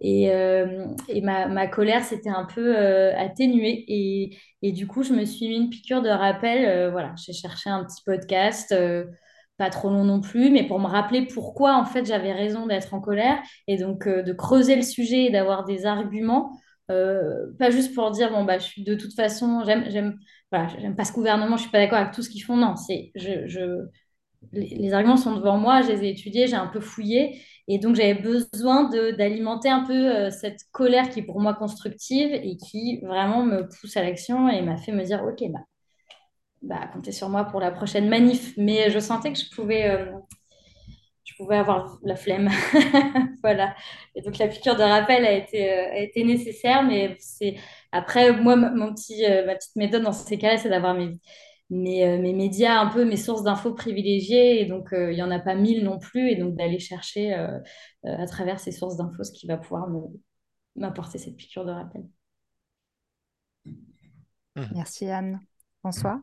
[0.00, 3.84] Et, euh, et ma, ma, colère s'était un peu euh, atténuée.
[3.86, 6.90] Et, et, du coup, je me suis mis une piqûre de rappel.
[6.90, 8.74] voilà, j'ai cherché un petit podcast,
[9.56, 12.92] pas trop long non plus, mais pour me rappeler pourquoi, en fait, j'avais raison d'être
[12.92, 13.38] en colère.
[13.68, 16.50] Et donc, de creuser le sujet et d'avoir des arguments.
[16.88, 20.18] Pas juste pour dire, bon, bah, je suis de toute façon, j'aime
[20.52, 22.56] voilà, j'aime pas ce gouvernement, je suis pas d'accord avec tout ce qu'ils font.
[22.56, 23.88] Non, c'est, je, je,
[24.52, 27.40] les, arguments sont devant moi, je les ai étudiés, j'ai un peu fouillé.
[27.66, 32.32] Et donc, j'avais besoin d'alimenter un peu euh, cette colère qui est pour moi constructive
[32.32, 35.60] et qui vraiment me pousse à l'action et m'a fait me dire, OK, bah,
[36.62, 38.54] bah, comptez sur moi pour la prochaine manif.
[38.56, 40.12] Mais je sentais que je pouvais, euh,
[41.24, 42.50] je pouvais avoir la flemme.
[43.42, 43.74] voilà.
[44.14, 47.56] Et donc, la piqûre de rappel a été, euh, a été nécessaire, mais c'est
[47.92, 51.12] après, moi, mon petit, euh, ma petite méthode dans ces cas-là, c'est d'avoir mes,
[51.70, 54.60] mes, euh, mes, médias, un peu mes sources d'infos privilégiées.
[54.60, 56.28] Et donc, euh, il n'y en a pas mille non plus.
[56.30, 57.32] Et donc, d'aller chercher
[58.04, 59.88] à travers ces sources d'infos ce qui va pouvoir
[60.76, 62.02] m'apporter cette piqûre de rappel.
[63.64, 64.68] Mhm.
[64.74, 65.40] Merci Anne.
[65.80, 66.22] François?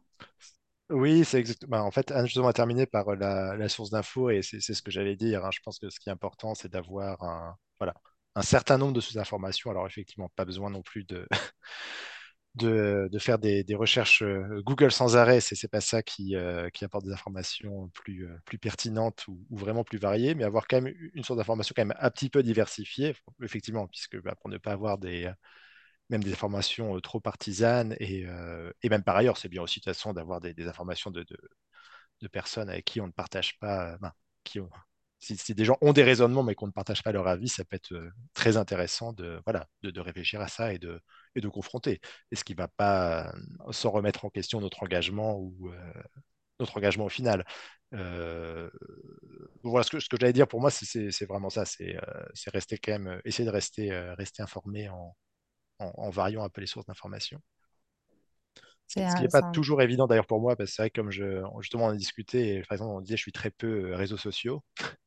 [0.92, 1.78] Oui, c'est exactement.
[1.78, 4.92] Bah, en fait, Anne justement a terminé par la, source d'infos et c'est ce que
[4.92, 5.46] j'allais dire.
[5.46, 5.50] Hein.
[5.52, 7.94] Je pense que ce qui est important, c'est d'avoir un, voilà,
[8.36, 9.72] un certain nombre de sous-informations.
[9.72, 11.28] Alors, effectivement, pas besoin non plus de,
[12.56, 14.24] de, faire des, recherches
[14.64, 15.42] Google sans arrêt.
[15.42, 16.36] C'est pas ça qui,
[16.74, 20.94] qui, apporte des informations plus, plus pertinentes ou, vraiment plus variées, mais avoir quand même
[21.14, 24.72] une source d'information quand même un petit peu diversifiée, effectivement, puisque bah, pour ne pas
[24.74, 25.32] avoir des
[26.12, 27.96] même des informations trop partisanes.
[28.00, 28.26] Et,
[28.90, 31.26] même par ailleurs, c'est bien aussi de toute façon d'avoir des, informations de,
[32.32, 33.98] personnes avec qui on ne partage pas,
[34.44, 34.70] qui ont,
[35.20, 37.76] si, des gens ont des raisonnements mais qu'on ne partage pas leur avis, ça peut
[37.76, 37.96] être
[38.34, 41.02] très intéressant de, voilà, de, réfléchir à ça et de,
[41.36, 42.02] et de confronter.
[42.32, 43.34] Et ce qui ne va pas
[43.72, 45.72] sans remettre en question notre engagement ou
[46.60, 47.46] notre engagement au final.
[47.92, 51.98] voilà ce que, ce que j'allais dire pour moi, c'est vraiment ça, c'est
[52.48, 55.16] rester quand même, essayer de rester, rester informé en,
[55.82, 57.42] en, variant un peu les sources d'information.
[59.00, 61.12] Ce qui n'est pas toujours évident d'ailleurs pour moi, parce que c'est vrai que comme
[61.12, 64.18] je, justement on a discuté, par exemple on disait je suis très peu euh, réseaux
[64.18, 64.64] sociaux,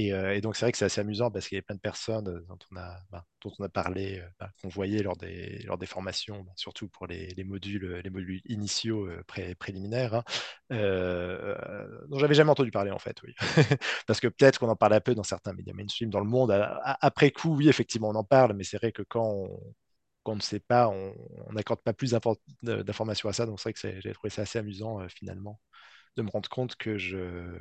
[0.00, 1.80] euh, et, donc c'est vrai que c'est assez amusant parce qu'il y a plein de
[1.80, 5.58] personnes euh, dont on a, bah, dont on a parlé, bah, qu'on voyait lors des,
[5.64, 9.08] lors des formations, bah, surtout pour les, les, modules, les modules initiaux
[9.58, 10.24] préliminaires, hein,
[10.70, 13.34] dont j'avais jamais entendu parler en fait, oui.
[14.06, 16.52] parce que peut-être qu'on en parle un peu dans certains médias mainstream dans le monde.
[16.84, 19.74] après coup, oui, effectivement, on en parle, mais c'est vrai que quand on,
[20.26, 21.14] qu'on ne sait pas, on
[21.52, 22.12] n'accorde pas plus
[22.62, 23.46] d'informations à ça.
[23.46, 25.60] Donc c'est vrai que j'ai trouvé ça assez amusant euh, finalement
[26.16, 27.58] de me rendre compte que je...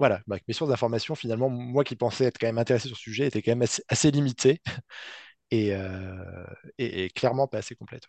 [0.00, 3.02] Voilà, bah, mes sources d'informations, finalement, moi qui pensais être quand même intéressé sur ce
[3.02, 4.60] sujet, étaient quand même assez, limitées
[5.54, 6.46] euh,
[6.78, 8.08] et, et, clairement pas assez complètes.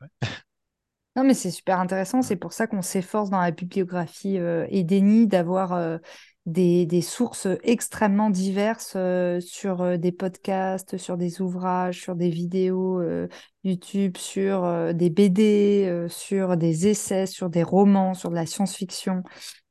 [1.15, 2.23] Non, mais c'est super intéressant.
[2.23, 5.97] C'est pour ça qu'on s'efforce dans la bibliographie euh, Edeni d'avoir euh,
[6.45, 13.01] des, sources extrêmement diverses euh, sur euh, des podcasts, sur des ouvrages, sur des vidéos
[13.01, 13.27] euh,
[13.63, 19.23] YouTube, sur des BD, sur des essais, sur des romans, sur de la science-fiction,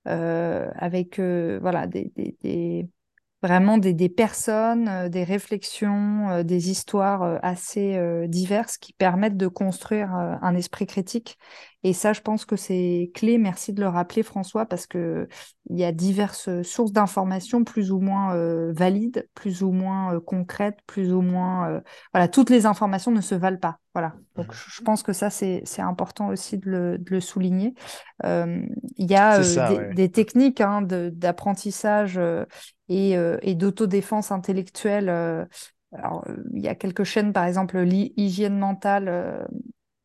[0.04, 2.88] avec voilà, des,
[3.40, 10.56] vraiment des, des personnes, des réflexions, des histoires assez diverses qui permettent de construire un
[10.56, 11.38] esprit critique.
[11.84, 13.38] Et ça, je pense que c'est clé.
[13.38, 15.28] Merci de le rappeler, François, parce que
[15.70, 18.34] il y a diverses sources d'informations plus ou moins
[18.72, 21.80] valides, plus ou moins concrètes, plus ou moins
[22.12, 23.78] voilà, toutes les informations ne se valent pas.
[23.94, 24.14] Voilà.
[24.34, 24.56] Donc, mmh.
[24.68, 27.74] je pense que ça, c'est important aussi de le, de le souligner.
[28.24, 28.66] il
[28.98, 32.18] y a des, des, techniques hein, d'apprentissage
[32.88, 35.08] et, euh, et d'autodéfense intellectuelle.
[35.08, 35.44] Euh,
[35.92, 39.44] alors, il y a quelques chaînes, par exemple, l'hygiène mentale euh,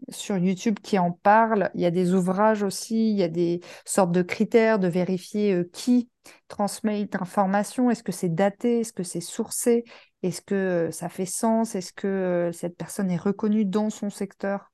[0.09, 1.71] sur YouTube qui en parlent.
[1.75, 5.63] Il y a des ouvrages aussi, il y a des sortes de critères de vérifier
[5.73, 6.09] qui
[6.47, 7.89] transmet l'information.
[7.89, 8.81] Est-ce que c'est daté?
[8.81, 9.83] Est-ce que c'est sourcé?
[10.21, 11.75] Est-ce que ça fait sens?
[11.75, 14.71] Est-ce que cette personne est reconnue dans son secteur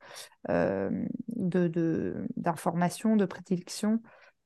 [0.47, 3.99] d'information, de, de prédilection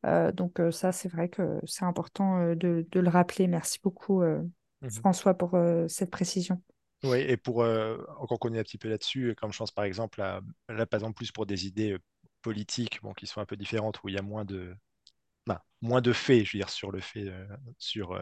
[0.06, 3.48] euh, donc euh, ça, c'est vrai que c'est important euh, de, le rappeler.
[3.48, 6.62] Merci beaucoup, mmh François, pour cette précision.
[7.04, 10.42] Oui, et pour encore connaître un petit peu là-dessus, comme je pense par exemple, là,
[10.86, 11.98] par exemple, plus pour des idées
[12.42, 14.76] politiques bon, qui sont un peu différentes, où il y a moins de,
[15.82, 17.32] moins de faits, je veux dire, sur le fait,
[17.78, 18.20] sur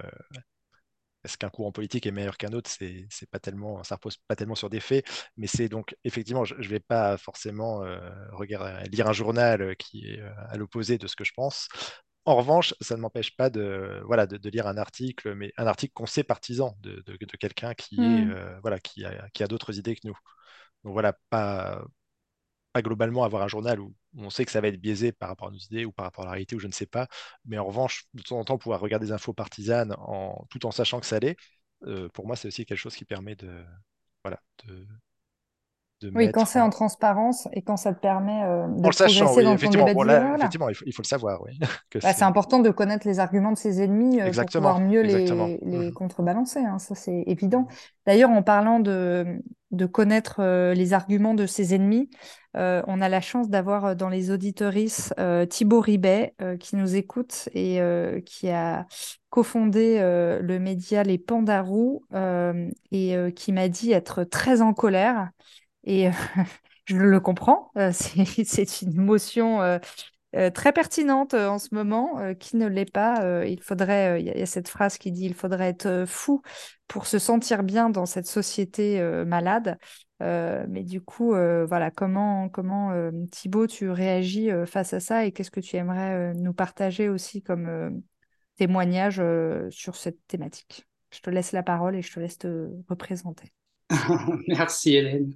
[1.23, 4.55] est-ce qu'un courant politique est meilleur qu'un autre C'est pas tellement, ça repose pas tellement
[4.55, 7.99] sur des faits, mais c'est donc effectivement, je ne vais pas forcément euh,
[8.31, 11.67] regarder, lire un journal qui est euh, à l'opposé de ce que je pense.
[12.27, 15.93] En revanche, ça ne m'empêche pas de, voilà, de, lire un article, mais un article
[15.93, 18.31] qu'on sait partisan de, de, quelqu'un qui, est, mmh.
[18.31, 20.17] euh, voilà, qui a, qui a d'autres idées que nous.
[20.83, 21.81] Donc voilà, pas,
[22.81, 25.51] globalement avoir un journal où on sait que ça va être biaisé par rapport à
[25.51, 27.07] nos idées ou par rapport à la réalité ou je ne sais pas.
[27.45, 30.71] Mais en revanche, de temps en temps, pouvoir regarder des infos partisanes en, tout en
[30.71, 31.37] sachant que ça l'est,
[31.85, 33.63] euh, pour moi, c'est aussi quelque chose qui permet de,
[34.23, 34.85] voilà, de,
[36.13, 39.69] oui, quand c'est en transparence et quand ça te permet euh, de progresser dans ton
[39.69, 41.41] débat Effectivement, il faut, le savoir.
[41.43, 41.57] Oui,
[42.01, 45.25] bah, c'est important de connaître les arguments de ses ennemis euh, pour pouvoir mieux les,
[45.25, 45.93] les mmh.
[45.93, 46.60] contrebalancer.
[46.60, 47.67] Hein, ça, c'est évident.
[48.05, 52.10] D'ailleurs, en parlant de, de connaître euh, les arguments de ses ennemis,
[52.60, 55.13] on a la chance d'avoir dans les auditoristes
[55.47, 57.79] Thibaut Ribet qui nous écoute et
[58.25, 58.88] qui a
[59.29, 62.01] cofondé le média Les Pandarous
[62.91, 65.29] et qui m'a dit être très en colère
[65.88, 66.10] et
[66.86, 69.80] je le comprends, euh, c'est une motion euh,
[70.36, 72.34] euh, très pertinente en ce moment.
[72.36, 75.69] qui ne l'est pas Il faudrait, il y, a cette phrase qui dit il faudrait
[75.69, 76.41] être fou
[76.88, 79.78] pour se sentir bien dans cette société malade.
[80.19, 82.91] mais du coup, voilà, comment, comment
[83.32, 88.02] Thibaut, tu réagis face à ça et qu'est-ce que tu aimerais nous partager aussi comme
[88.58, 89.21] témoignage
[89.69, 90.86] sur cette thématique?
[91.12, 93.54] Je te laisse la parole et je te laisse te représenter.
[94.47, 95.34] Merci Hélène.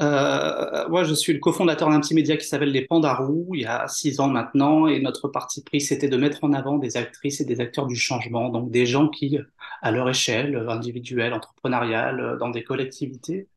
[0.00, 3.66] Euh, moi, je suis le cofondateur d'un petit média qui s'appelle Les Pandarous, il y
[3.66, 7.40] a six ans maintenant, et notre parti pris, c'était de mettre en avant des actrices
[7.40, 9.38] et des acteurs du changement, donc des gens qui,
[9.82, 13.48] à leur échelle individuelle, entrepreneuriale, dans des collectivités,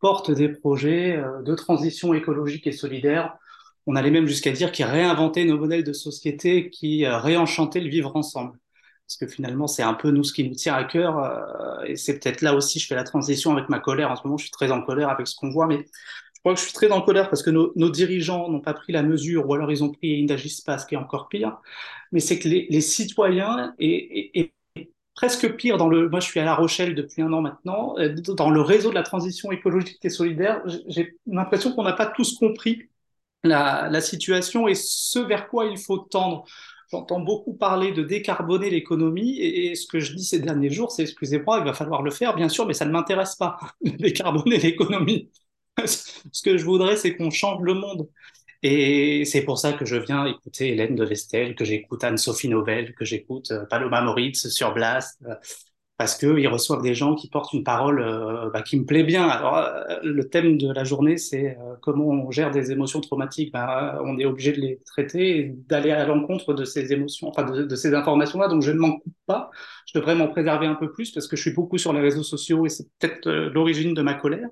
[0.00, 3.36] portent des projets euh, de transition écologique et solidaire.
[3.86, 7.88] On allait même jusqu'à dire qu'ils réinventaient nos modèles de société, qui euh, réenchantaient le
[7.88, 8.58] vivre ensemble
[9.06, 11.18] parce que finalement, c'est un peu nous ce qui nous tient à cœur.
[11.18, 14.10] Euh, et c'est peut-être là aussi, je fais la transition avec ma colère.
[14.10, 15.86] En ce moment, je suis très en colère avec ce qu'on voit, mais
[16.34, 18.92] je crois que je suis très en colère parce que nos, dirigeants n'ont pas pris
[18.92, 21.28] la mesure, ou alors ils ont pris et ils n'agissent pas, ce qui est encore
[21.28, 21.56] pire.
[22.10, 24.52] Mais c'est que les, citoyens, et,
[25.14, 28.12] presque pire, dans le, moi je suis à La Rochelle depuis un an maintenant, euh,
[28.12, 32.36] dans le réseau de la transition écologique et solidaire, j'ai l'impression qu'on n'a pas tous
[32.38, 32.88] compris
[33.44, 36.44] la, la situation et ce vers quoi il faut tendre.
[36.90, 41.02] J'entends beaucoup parler de décarboner l'économie et, ce que je dis ces derniers jours, c'est
[41.02, 45.30] excusez-moi, il va falloir le faire, bien sûr, mais ça ne m'intéresse pas, décarboner l'économie.
[45.84, 48.08] ce que je voudrais, c'est qu'on change le monde.
[48.62, 52.94] Et c'est pour ça que je viens écouter Hélène de Vestel, que j'écoute Anne-Sophie Novelle,
[52.94, 55.34] que j'écoute euh, Paloma Moritz sur Blast, euh,
[55.96, 59.26] parce qu'ils reçoivent des gens qui portent une parole euh, bah, qui me plaît bien.
[59.28, 63.52] Alors, euh, le thème de la journée, c'est euh, comment on gère des émotions traumatiques.
[63.52, 67.44] Bah, on est obligé de les traiter et d'aller à l'encontre de ces émotions, enfin
[67.44, 68.48] de ces informations-là.
[68.48, 69.50] Donc, je ne m'en coupe pas.
[69.86, 72.22] Je devrais m'en préserver un peu plus parce que je suis beaucoup sur les réseaux
[72.22, 74.48] sociaux et c'est peut-être l'origine de ma colère.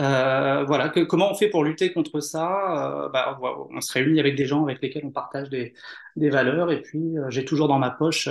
[0.00, 3.38] Euh, voilà, comment on fait pour lutter contre ça euh, bah,
[3.70, 5.74] On se réunit avec des gens avec lesquels on partage des,
[6.16, 6.72] valeurs.
[6.72, 8.28] Et puis, euh, j'ai toujours dans ma poche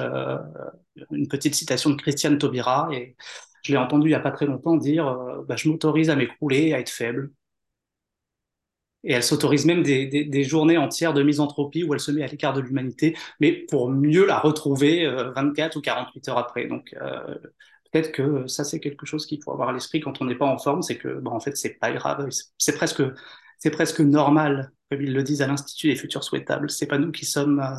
[1.11, 2.89] une petite citation de Christiane Taubira.
[2.93, 3.15] Et
[3.63, 5.05] je l'ai entendu il n'y a pas très longtemps dire
[5.47, 7.31] bah, Je m'autorise à m'écrouler, à être faible.
[9.05, 12.53] Et elle s'autorise même des, journées entières de misanthropie où elle se met à l'écart
[12.53, 16.67] de l'humanité, mais pour mieux la retrouver 24 ou 48 heures après.
[17.91, 20.45] Peut-être que ça c'est quelque chose qu'il faut avoir à l'esprit quand on n'est pas
[20.45, 23.03] en forme, c'est que bon, en fait c'est pas grave, c'est presque
[23.59, 26.69] c'est presque normal, comme ils le disent à l'Institut des futurs souhaitables.
[26.69, 27.77] C'est pas nous qui sommes euh,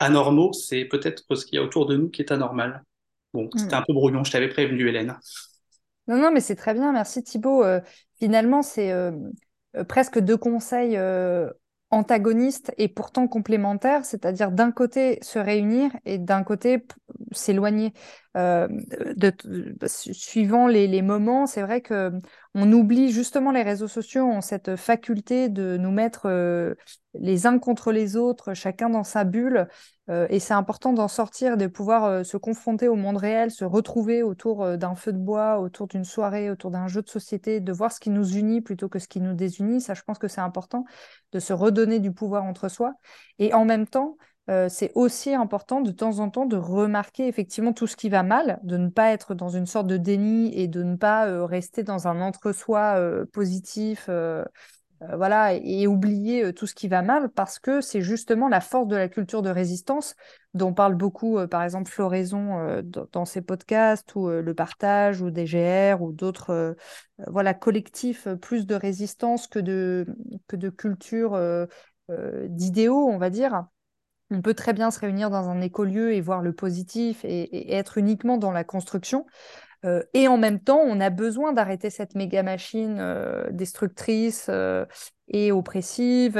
[0.00, 2.82] anormaux, c'est peut-être ce qu'il y a autour de nous qui est anormal.
[3.32, 3.78] Bon, c'était mmh.
[3.78, 5.16] un peu brouillon, je t'avais prévenu, Hélène.
[6.06, 7.64] Non, non, mais c'est très bien, merci Thibault.
[7.64, 7.80] Euh,
[8.18, 9.12] finalement, c'est euh,
[9.88, 10.98] presque deux conseils
[11.94, 16.84] antagonistes et pourtant complémentaires, c'est-à-dire d'un côté se réunir et d'un côté
[17.32, 17.92] s'éloigner.
[18.36, 18.66] Euh,
[19.16, 19.32] de,
[19.86, 22.10] suivant les moments, c'est vrai que
[22.54, 26.74] on oublie justement les réseaux sociaux ont cette faculté de nous mettre euh,
[27.14, 29.68] les uns contre les autres, chacun dans sa bulle.
[30.08, 33.64] Euh, et c'est important d'en sortir, de pouvoir euh, se confronter au monde réel, se
[33.64, 37.72] retrouver autour d'un feu de bois, autour d'une soirée, autour d'un jeu de société, de
[37.72, 39.80] voir ce qui nous unit plutôt que ce qui nous désunit.
[39.80, 40.84] Ça, je pense que c'est important
[41.32, 42.94] de se redonner du pouvoir entre soi.
[43.40, 44.16] Et en même temps,
[44.50, 48.22] euh, c'est aussi important de temps en temps de remarquer effectivement tout ce qui va
[48.22, 51.46] mal, de ne pas être dans une sorte de déni et de ne pas euh,
[51.46, 54.10] rester dans un entre-soi euh, positif,
[55.16, 58.96] voilà, et, oublier tout ce qui va mal parce que c'est justement la force de
[58.96, 60.14] la culture de résistance
[60.54, 66.12] dont parle beaucoup, par exemple, Floraison dans ses podcasts ou le partage ou DGR ou
[66.12, 66.74] d'autres
[67.26, 70.06] voilà, collectifs plus de résistance que de,
[70.46, 71.38] que de culture
[72.48, 73.66] d'idéaux, on va dire
[74.30, 77.98] on peut très bien se réunir dans un écolieu et voir le positif et, être
[77.98, 79.26] uniquement dans la construction.
[79.84, 84.86] Euh, et en même temps, on a besoin d'arrêter cette méga machine euh, destructrice euh,
[85.28, 86.38] et oppressive.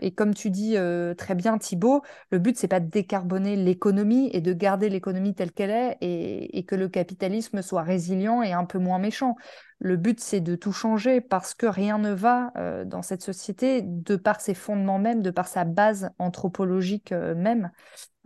[0.00, 0.76] Et comme tu dis
[1.18, 5.52] très bien, Thibault, le but, c'est pas de décarboner l'économie et de garder l'économie telle
[5.52, 9.36] qu'elle est et, que le capitalisme soit résilient et un peu moins méchant.
[9.84, 13.82] Le but, c'est de tout changer parce que rien ne va euh, dans cette société
[13.82, 17.72] de par ses fondements même, de par sa base anthropologique même.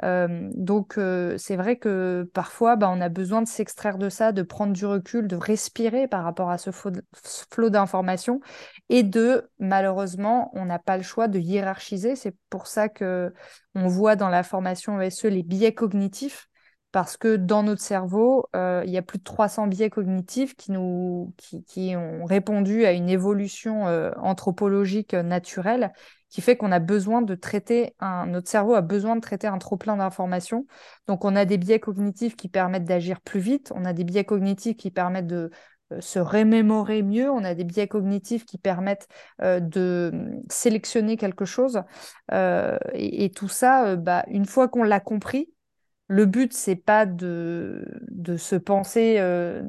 [0.02, 4.32] Euh, donc, euh, c'est vrai que parfois, bah, on a besoin de s'extraire de ça,
[4.32, 8.40] de prendre du recul, de respirer par rapport à ce flot d'informations
[8.88, 12.16] et de, malheureusement, on n'a pas le choix de hiérarchiser.
[12.16, 13.32] C'est pour ça que
[13.74, 16.48] on voit dans la formation ESE les biais cognitifs
[16.92, 20.72] parce que dans notre cerveau, euh, il y a plus de 300 biais cognitifs qui,
[20.72, 25.92] nous, qui, qui ont répondu à une évolution euh, anthropologique naturelle
[26.30, 29.58] qui fait qu'on a besoin de traiter, un, notre cerveau a besoin de traiter un
[29.58, 30.66] trop plein d'informations.
[31.06, 34.24] Donc on a des biais cognitifs qui permettent d'agir plus vite, on a des biais
[34.24, 35.50] cognitifs qui permettent de
[35.92, 39.08] euh, se remémorer mieux, on a des biais cognitifs qui permettent
[39.42, 40.12] euh, de
[40.50, 41.82] sélectionner quelque chose.
[42.32, 45.48] Euh, et, tout ça, euh, bah, une fois qu'on l'a compris,
[46.08, 49.62] le but, c'est pas de, de se penser euh,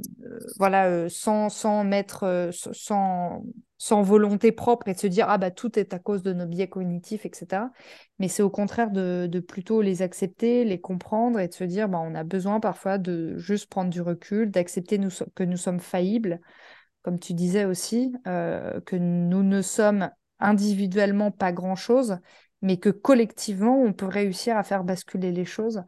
[0.59, 3.41] voilà, euh, sans, sans mettre, euh, sans,
[4.03, 6.67] volonté propre et de se dire ah bah tout est à cause de nos biais
[6.67, 7.71] cognitifs, etc.
[8.19, 11.89] Mais c'est au contraire de, de, plutôt les accepter, les comprendre et de se dire
[11.89, 15.79] bah, on a besoin parfois de juste prendre du recul, d'accepter nous, que nous sommes
[15.79, 16.39] faillibles,
[17.01, 22.17] comme tu disais aussi, que nous ne sommes individuellement pas grand-chose,
[22.61, 25.83] mais que collectivement, on peut réussir à faire basculer les choses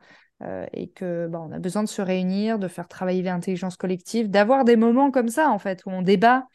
[0.74, 4.64] et que bah, on a besoin de se réunir, de faire travailler l'intelligence collective, d'avoir
[4.66, 6.46] des moments comme ça, en fait, où on débat,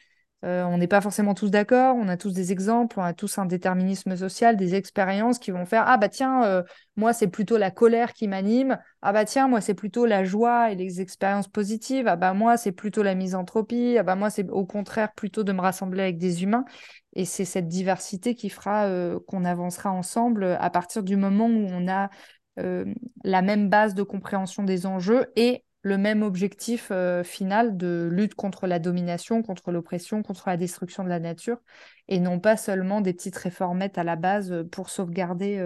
[0.45, 3.39] euh, on n'est pas forcément tous d'accord, on a tous des exemples, on a tous
[3.39, 6.61] un déterminisme social, des expériences qui vont faire Ah bah tiens, euh,
[6.97, 10.71] moi c'est plutôt la colère qui m'anime, ah bah tiens, moi c'est plutôt la joie
[10.71, 14.47] et les expériences positives, ah bah moi c'est plutôt la misanthropie, ah bah moi c'est
[14.51, 16.65] au contraire plutôt de me rassembler avec des humains.
[17.13, 21.67] Et c'est cette diversité qui fera euh, qu'on avancera ensemble à partir du moment où
[21.71, 22.09] on a
[22.57, 28.33] la même base de compréhension des enjeux et le même objectif euh, final de lutte
[28.33, 31.59] contre la domination, contre l'oppression, contre la destruction de la nature,
[32.07, 35.59] et non pas seulement des petites réformettes à la base euh, pour sauvegarder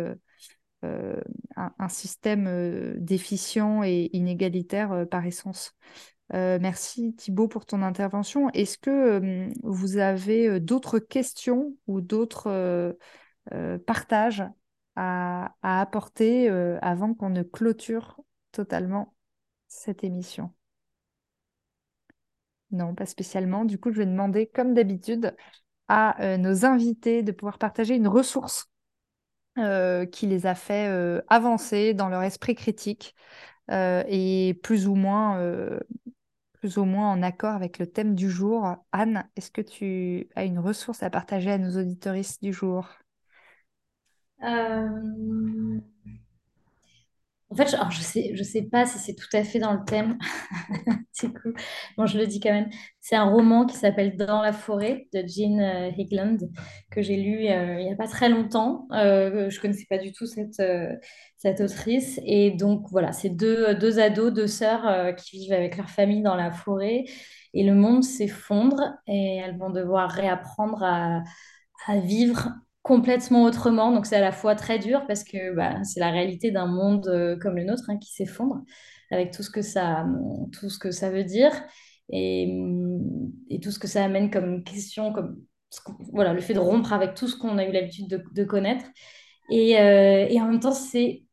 [0.83, 1.15] euh,
[1.55, 5.75] un, système déficient et inégalitaire par essence.
[6.31, 8.49] merci Thibault pour ton intervention.
[8.51, 12.95] Est-ce que vous avez d'autres questions ou d'autres
[13.85, 14.43] partages
[15.01, 16.49] à apporter
[16.81, 18.19] avant qu'on ne clôture
[18.51, 19.13] totalement
[19.67, 20.53] cette émission
[22.71, 23.65] Non, pas spécialement.
[23.65, 25.35] Du coup, je vais demander, comme d'habitude,
[25.87, 28.69] à euh, nos invités de pouvoir partager une ressource
[29.57, 33.15] euh, qui les a fait euh, avancer dans leur esprit critique
[33.71, 35.39] et plus ou moins
[36.53, 38.67] plus ou moins en accord avec le thème du jour.
[38.91, 42.87] Anne, est-ce que tu as une ressource à partager à nos auditoristes du jour?
[47.51, 49.83] En fait, alors je sais, je sais pas si c'est tout à fait dans le
[49.83, 50.19] thème.
[51.11, 51.55] c'est cool.
[51.97, 52.69] Bon, je le dis quand même.
[52.99, 56.37] C'est un roman qui s'appelle Dans la forêt de Jean euh, Higland
[56.91, 58.87] que j'ai lu euh, il n'y a pas très longtemps.
[58.93, 60.95] Euh, je connaissais pas du tout cette, euh,
[61.37, 62.19] cette autrice.
[62.23, 66.35] Et donc, voilà, c'est deux, deux ados, deux sœurs qui vivent avec leur famille dans
[66.35, 67.05] la forêt.
[67.55, 72.49] Et le monde s'effondre et elles vont devoir réapprendre à vivre
[72.81, 73.91] complètement autrement.
[73.91, 77.07] Donc c'est à la fois très dur parce que bah, c'est la réalité d'un monde
[77.07, 78.63] euh, comme le nôtre hein, qui s'effondre
[79.11, 80.05] avec tout ce que ça,
[80.51, 81.51] tout ce que ça veut dire
[82.11, 82.47] et,
[83.61, 85.43] tout ce que ça amène comme question, comme
[86.13, 88.85] voilà, le fait de rompre avec tout ce qu'on a eu l'habitude de, connaître.
[89.51, 91.23] Et, euh, et, en même temps, c'est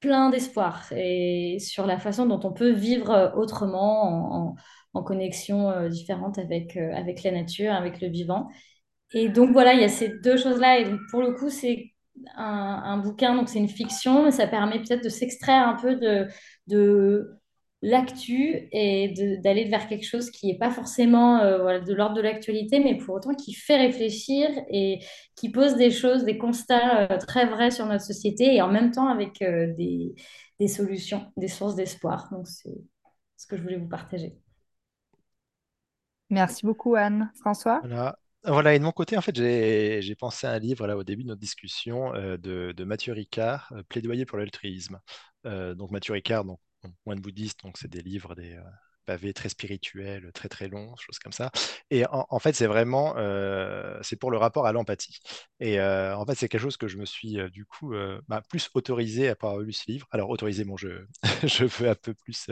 [0.00, 4.54] plein d'espoir et sur la façon dont on peut vivre autrement
[4.94, 8.48] en, connexion euh, différente avec, avec la nature, avec le vivant.
[9.12, 10.80] Et donc voilà, il y a ces deux choses-là.
[10.80, 11.92] Et donc pour le coup, c'est
[12.36, 16.26] un, bouquin, donc c'est une fiction, mais ça permet peut-être de s'extraire un peu de,
[16.66, 17.38] de
[17.80, 22.80] l'actu et d'aller vers quelque chose qui n'est pas forcément euh, de l'ordre de l'actualité,
[22.80, 25.00] mais pour autant qui fait réfléchir et
[25.36, 28.90] qui pose des choses, des constats euh, très vrais sur notre société et en même
[28.90, 30.14] temps avec euh, des,
[30.58, 32.28] des solutions, des sources d'espoir.
[32.32, 32.76] Donc c'est
[33.36, 34.36] ce que je voulais vous partager.
[36.30, 37.30] Merci beaucoup Anne.
[37.36, 37.78] François?
[37.80, 38.18] Voilà.
[38.44, 41.22] Voilà, et de mon côté, en fait, j'ai pensé à un livre là au début
[41.24, 45.00] de notre discussion euh, de, Mathieu Ricard, euh, Plaidoyer pour l'altruisme.
[45.44, 46.60] Euh, donc Mathieu Ricard, donc,
[47.04, 48.58] moine bouddhiste, donc c'est des livres, des
[49.34, 51.50] très spirituels, très très longs, choses comme ça.
[51.90, 53.14] Et en, fait, c'est vraiment,
[54.02, 55.20] c'est pour le rapport à l'empathie.
[55.60, 57.94] Et en fait, c'est quelque chose que je me suis du coup
[58.28, 60.06] bah, plus autorisé à avoir lu ce livre.
[60.10, 60.88] Alors autorisé, bon, je,
[61.44, 62.50] je veux un peu plus,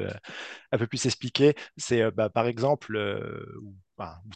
[0.73, 1.55] un peu plus expliquer.
[1.77, 2.97] C'est bah, par exemple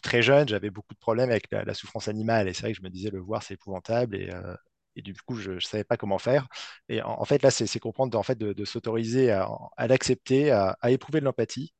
[0.01, 2.47] très jeune, j'avais beaucoup de problèmes avec la, souffrance animale.
[2.47, 4.15] Et c'est vrai que je me disais, le voir, c'est épouvantable.
[4.15, 4.55] Et, euh,
[4.95, 6.47] du coup, je ne savais pas comment faire.
[6.89, 9.47] Et en, fait, là, c'est comprendre en fait, de, s'autoriser à,
[9.87, 11.73] l'accepter, à, éprouver de l'empathie.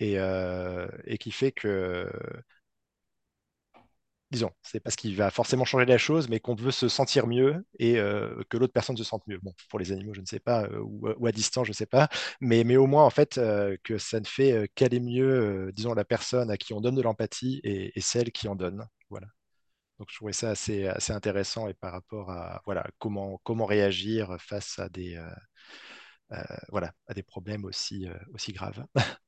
[0.00, 2.10] Et, euh, et, qui fait que
[4.30, 7.64] disons, c'est parce qu'il va forcément changer la chose, mais qu'on veut se sentir mieux
[7.78, 9.38] et euh, que l'autre personne se sente mieux.
[9.42, 11.86] Bon, pour les animaux, je ne sais pas, euh, ou, à distance, je ne sais
[11.86, 12.08] pas,
[12.40, 13.40] mais, mais au moins, en fait,
[13.84, 17.60] que ça ne fait qu'aller mieux, disons, la personne à qui on donne de l'empathie
[17.64, 18.86] et, celle qui en donne.
[19.10, 19.28] Voilà.
[19.98, 24.36] Donc, je trouvais ça assez, assez intéressant et par rapport à voilà, comment, comment réagir
[24.40, 25.20] face à des,
[26.70, 28.84] voilà, à des problèmes aussi, aussi graves.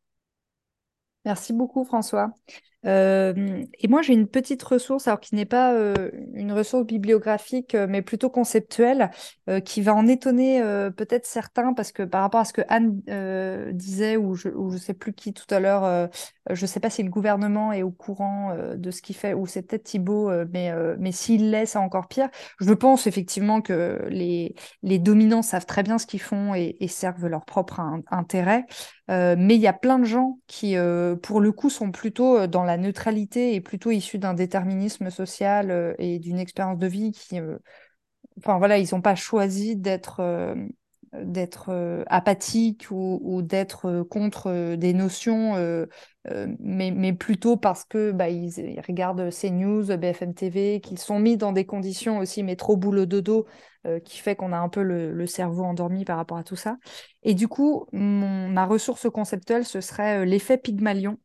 [1.27, 2.33] Merci beaucoup, François.
[2.87, 7.75] Euh, et moi, j'ai une petite ressource, alors qui n'est pas euh, une ressource bibliographique,
[7.75, 9.11] euh, mais plutôt conceptuelle,
[9.65, 10.61] qui va en étonner
[10.97, 13.01] peut-être certains, parce que par rapport à ce que Anne
[13.73, 16.11] disait, ou je ne sais plus qui tout à l'heure,
[16.51, 19.47] je ne sais pas si le gouvernement est au courant de ce qu'il fait, ou
[19.47, 22.29] c'est peut-être Thibault, mais, mais s'il l'est, c'est encore pire.
[22.59, 26.89] Je pense effectivement que les, les dominants savent très bien ce qu'ils font et, et,
[26.89, 27.81] servent leur propre
[28.11, 28.67] intérêt.
[29.09, 30.75] mais il y a plein de gens qui,
[31.23, 35.95] pour le coup, sont plutôt dans la neutralité est plutôt issue d'un déterminisme social euh,
[35.99, 37.59] et d'une expérience de vie qui, euh,
[38.39, 40.55] enfin voilà, ils n'ont pas choisi d'être euh,
[41.23, 45.55] d'être apathique ou, d'être contre des notions,
[46.59, 51.65] mais, plutôt parce que bah, ils, regardent CNews, BFM TV, qu'ils sont mis dans des
[51.65, 53.47] conditions aussi, mais trop boulot dodo,
[54.05, 56.77] qui fait qu'on a un peu le, cerveau endormi par rapport à tout ça.
[57.23, 61.17] Et du coup, ma ressource conceptuelle, ce serait l'effet Pygmalion.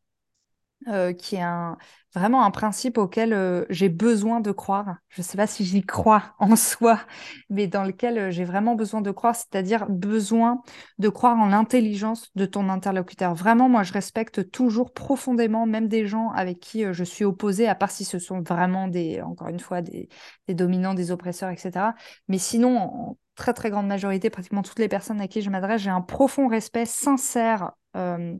[1.18, 1.76] Qui est un,
[2.14, 4.96] vraiment un principe auquel euh, j'ai besoin de croire.
[5.08, 7.00] Je ne sais pas si j'y crois en soi,
[7.48, 10.62] mais dans lequel euh, j'ai vraiment besoin de croire, c'est-à-dire besoin
[10.98, 13.34] de croire en l'intelligence de ton interlocuteur.
[13.34, 17.68] Vraiment, moi, je respecte toujours profondément, même des gens avec qui euh, je suis opposée,
[17.68, 20.08] à part si ce sont vraiment des, encore une fois, des,
[20.48, 21.94] dominants, des oppresseurs, etc.
[22.28, 25.80] Mais sinon, en très très grande majorité, pratiquement toutes les personnes à qui je m'adresse,
[25.80, 27.72] j'ai un profond respect sincère.
[27.96, 28.36] Euh,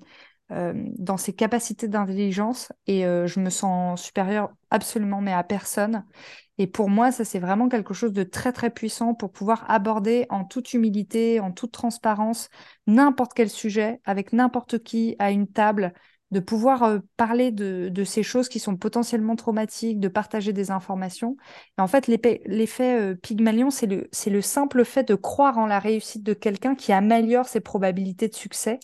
[0.98, 6.04] dans ses capacités d'intelligence et euh, je me sens supérieure absolument mais à personne.
[6.58, 10.26] Et pour moi, ça c'est vraiment quelque chose de très très puissant pour pouvoir aborder
[10.30, 12.50] en toute humilité, en toute transparence,
[12.86, 15.94] n'importe quel sujet avec n'importe qui à une table
[16.32, 21.36] de pouvoir euh, parler de, ces choses qui sont potentiellement traumatiques, de partager des informations.
[21.78, 25.78] Et en fait, l'effet euh, Pygmalion, c'est le, le simple fait de croire en la
[25.78, 28.80] réussite de quelqu'un qui améliore ses probabilités de succès.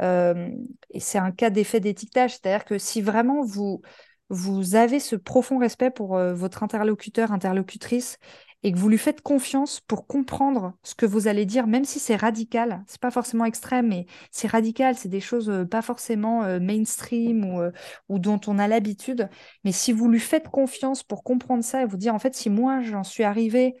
[0.00, 0.48] Euh,
[0.90, 3.82] et c'est un cas d'effet d'étiquetage, c'est-à-dire que si vraiment vous,
[4.30, 8.18] vous avez ce profond respect pour votre interlocuteur, interlocutrice,
[8.62, 11.98] et que vous lui faites confiance pour comprendre ce que vous allez dire, même si
[11.98, 16.42] c'est radical, c'est pas forcément extrême, mais c'est radical, c'est des choses euh, pas forcément
[16.44, 17.70] euh, mainstream ou, euh,
[18.08, 19.28] ou dont on a l'habitude.
[19.64, 22.50] Mais si vous lui faites confiance pour comprendre ça et vous dire, en fait, si
[22.50, 23.74] moi j'en suis arrivée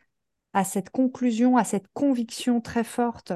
[0.52, 3.32] à cette conclusion, à cette conviction très forte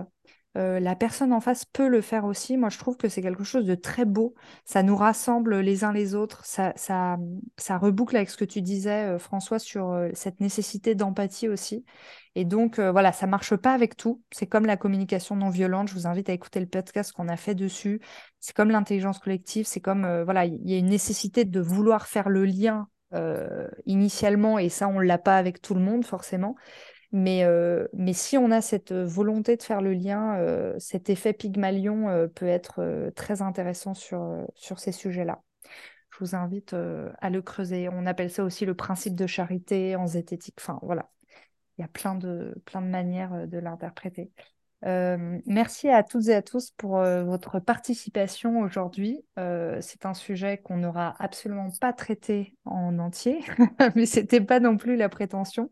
[0.57, 2.57] euh, la personne en face peut le faire aussi.
[2.57, 4.35] Moi, je trouve que c'est quelque chose de très beau.
[4.65, 6.45] Ça nous rassemble les uns les autres.
[6.45, 7.19] Ça, ça,
[7.57, 11.85] ça reboucle avec ce que tu disais, euh, François, sur euh, cette nécessité d'empathie aussi.
[12.35, 14.23] Et donc, voilà, ça marche pas avec tout.
[14.31, 15.89] C'est comme la communication non violente.
[15.89, 18.01] Je vous invite à écouter le podcast qu'on a fait dessus.
[18.39, 19.67] C'est comme l'intelligence collective.
[19.67, 22.87] C'est comme, voilà, il y a une nécessité de vouloir faire le lien
[23.85, 26.55] initialement, et ça, on l'a pas avec tout le monde, forcément.
[27.13, 31.33] Mais, euh, mais si on a cette volonté de faire le lien, euh, cet effet
[31.33, 35.43] Pygmalion euh, peut être très intéressant sur, sur ces sujets-là.
[36.13, 37.89] Je vous invite à le creuser.
[37.89, 40.57] On appelle ça aussi le principe de charité en zététique.
[40.61, 41.11] Enfin, voilà.
[41.79, 44.31] Il y a plein de, plein de manières de l'interpréter.
[44.83, 49.25] merci à toutes et à tous pour votre participation aujourd'hui.
[49.37, 53.41] c'est un sujet qu'on n'aura absolument pas traité en entier,
[53.95, 55.71] mais ce n'était pas non plus la prétention.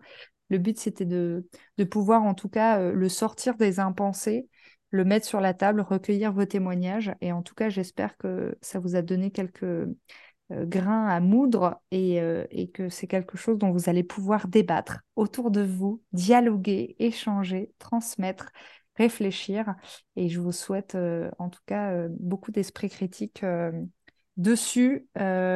[0.49, 1.45] Le but, c'était de,
[1.91, 4.49] pouvoir, en tout cas, euh, le sortir des impensés,
[4.91, 7.13] le mettre sur la table, recueillir vos témoignages.
[7.21, 9.87] Et en tout cas, j'espère que ça vous a donné quelques euh,
[10.51, 15.51] grains à moudre euh, et, que c'est quelque chose dont vous allez pouvoir débattre autour
[15.51, 18.51] de vous, dialoguer, échanger, transmettre,
[18.97, 19.75] réfléchir.
[20.17, 20.97] Et je vous souhaite,
[21.39, 23.45] en tout cas, beaucoup d'esprit critique
[24.37, 25.07] dessus,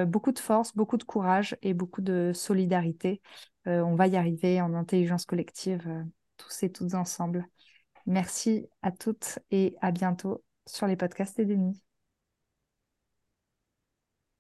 [0.07, 3.20] beaucoup de force, beaucoup de courage et beaucoup de solidarité
[3.67, 6.03] on va y arriver en intelligence collective, euh,
[6.37, 7.47] tous et toutes ensemble.
[8.07, 11.91] Merci à toutes et à bientôt sur les podcasts et Denis.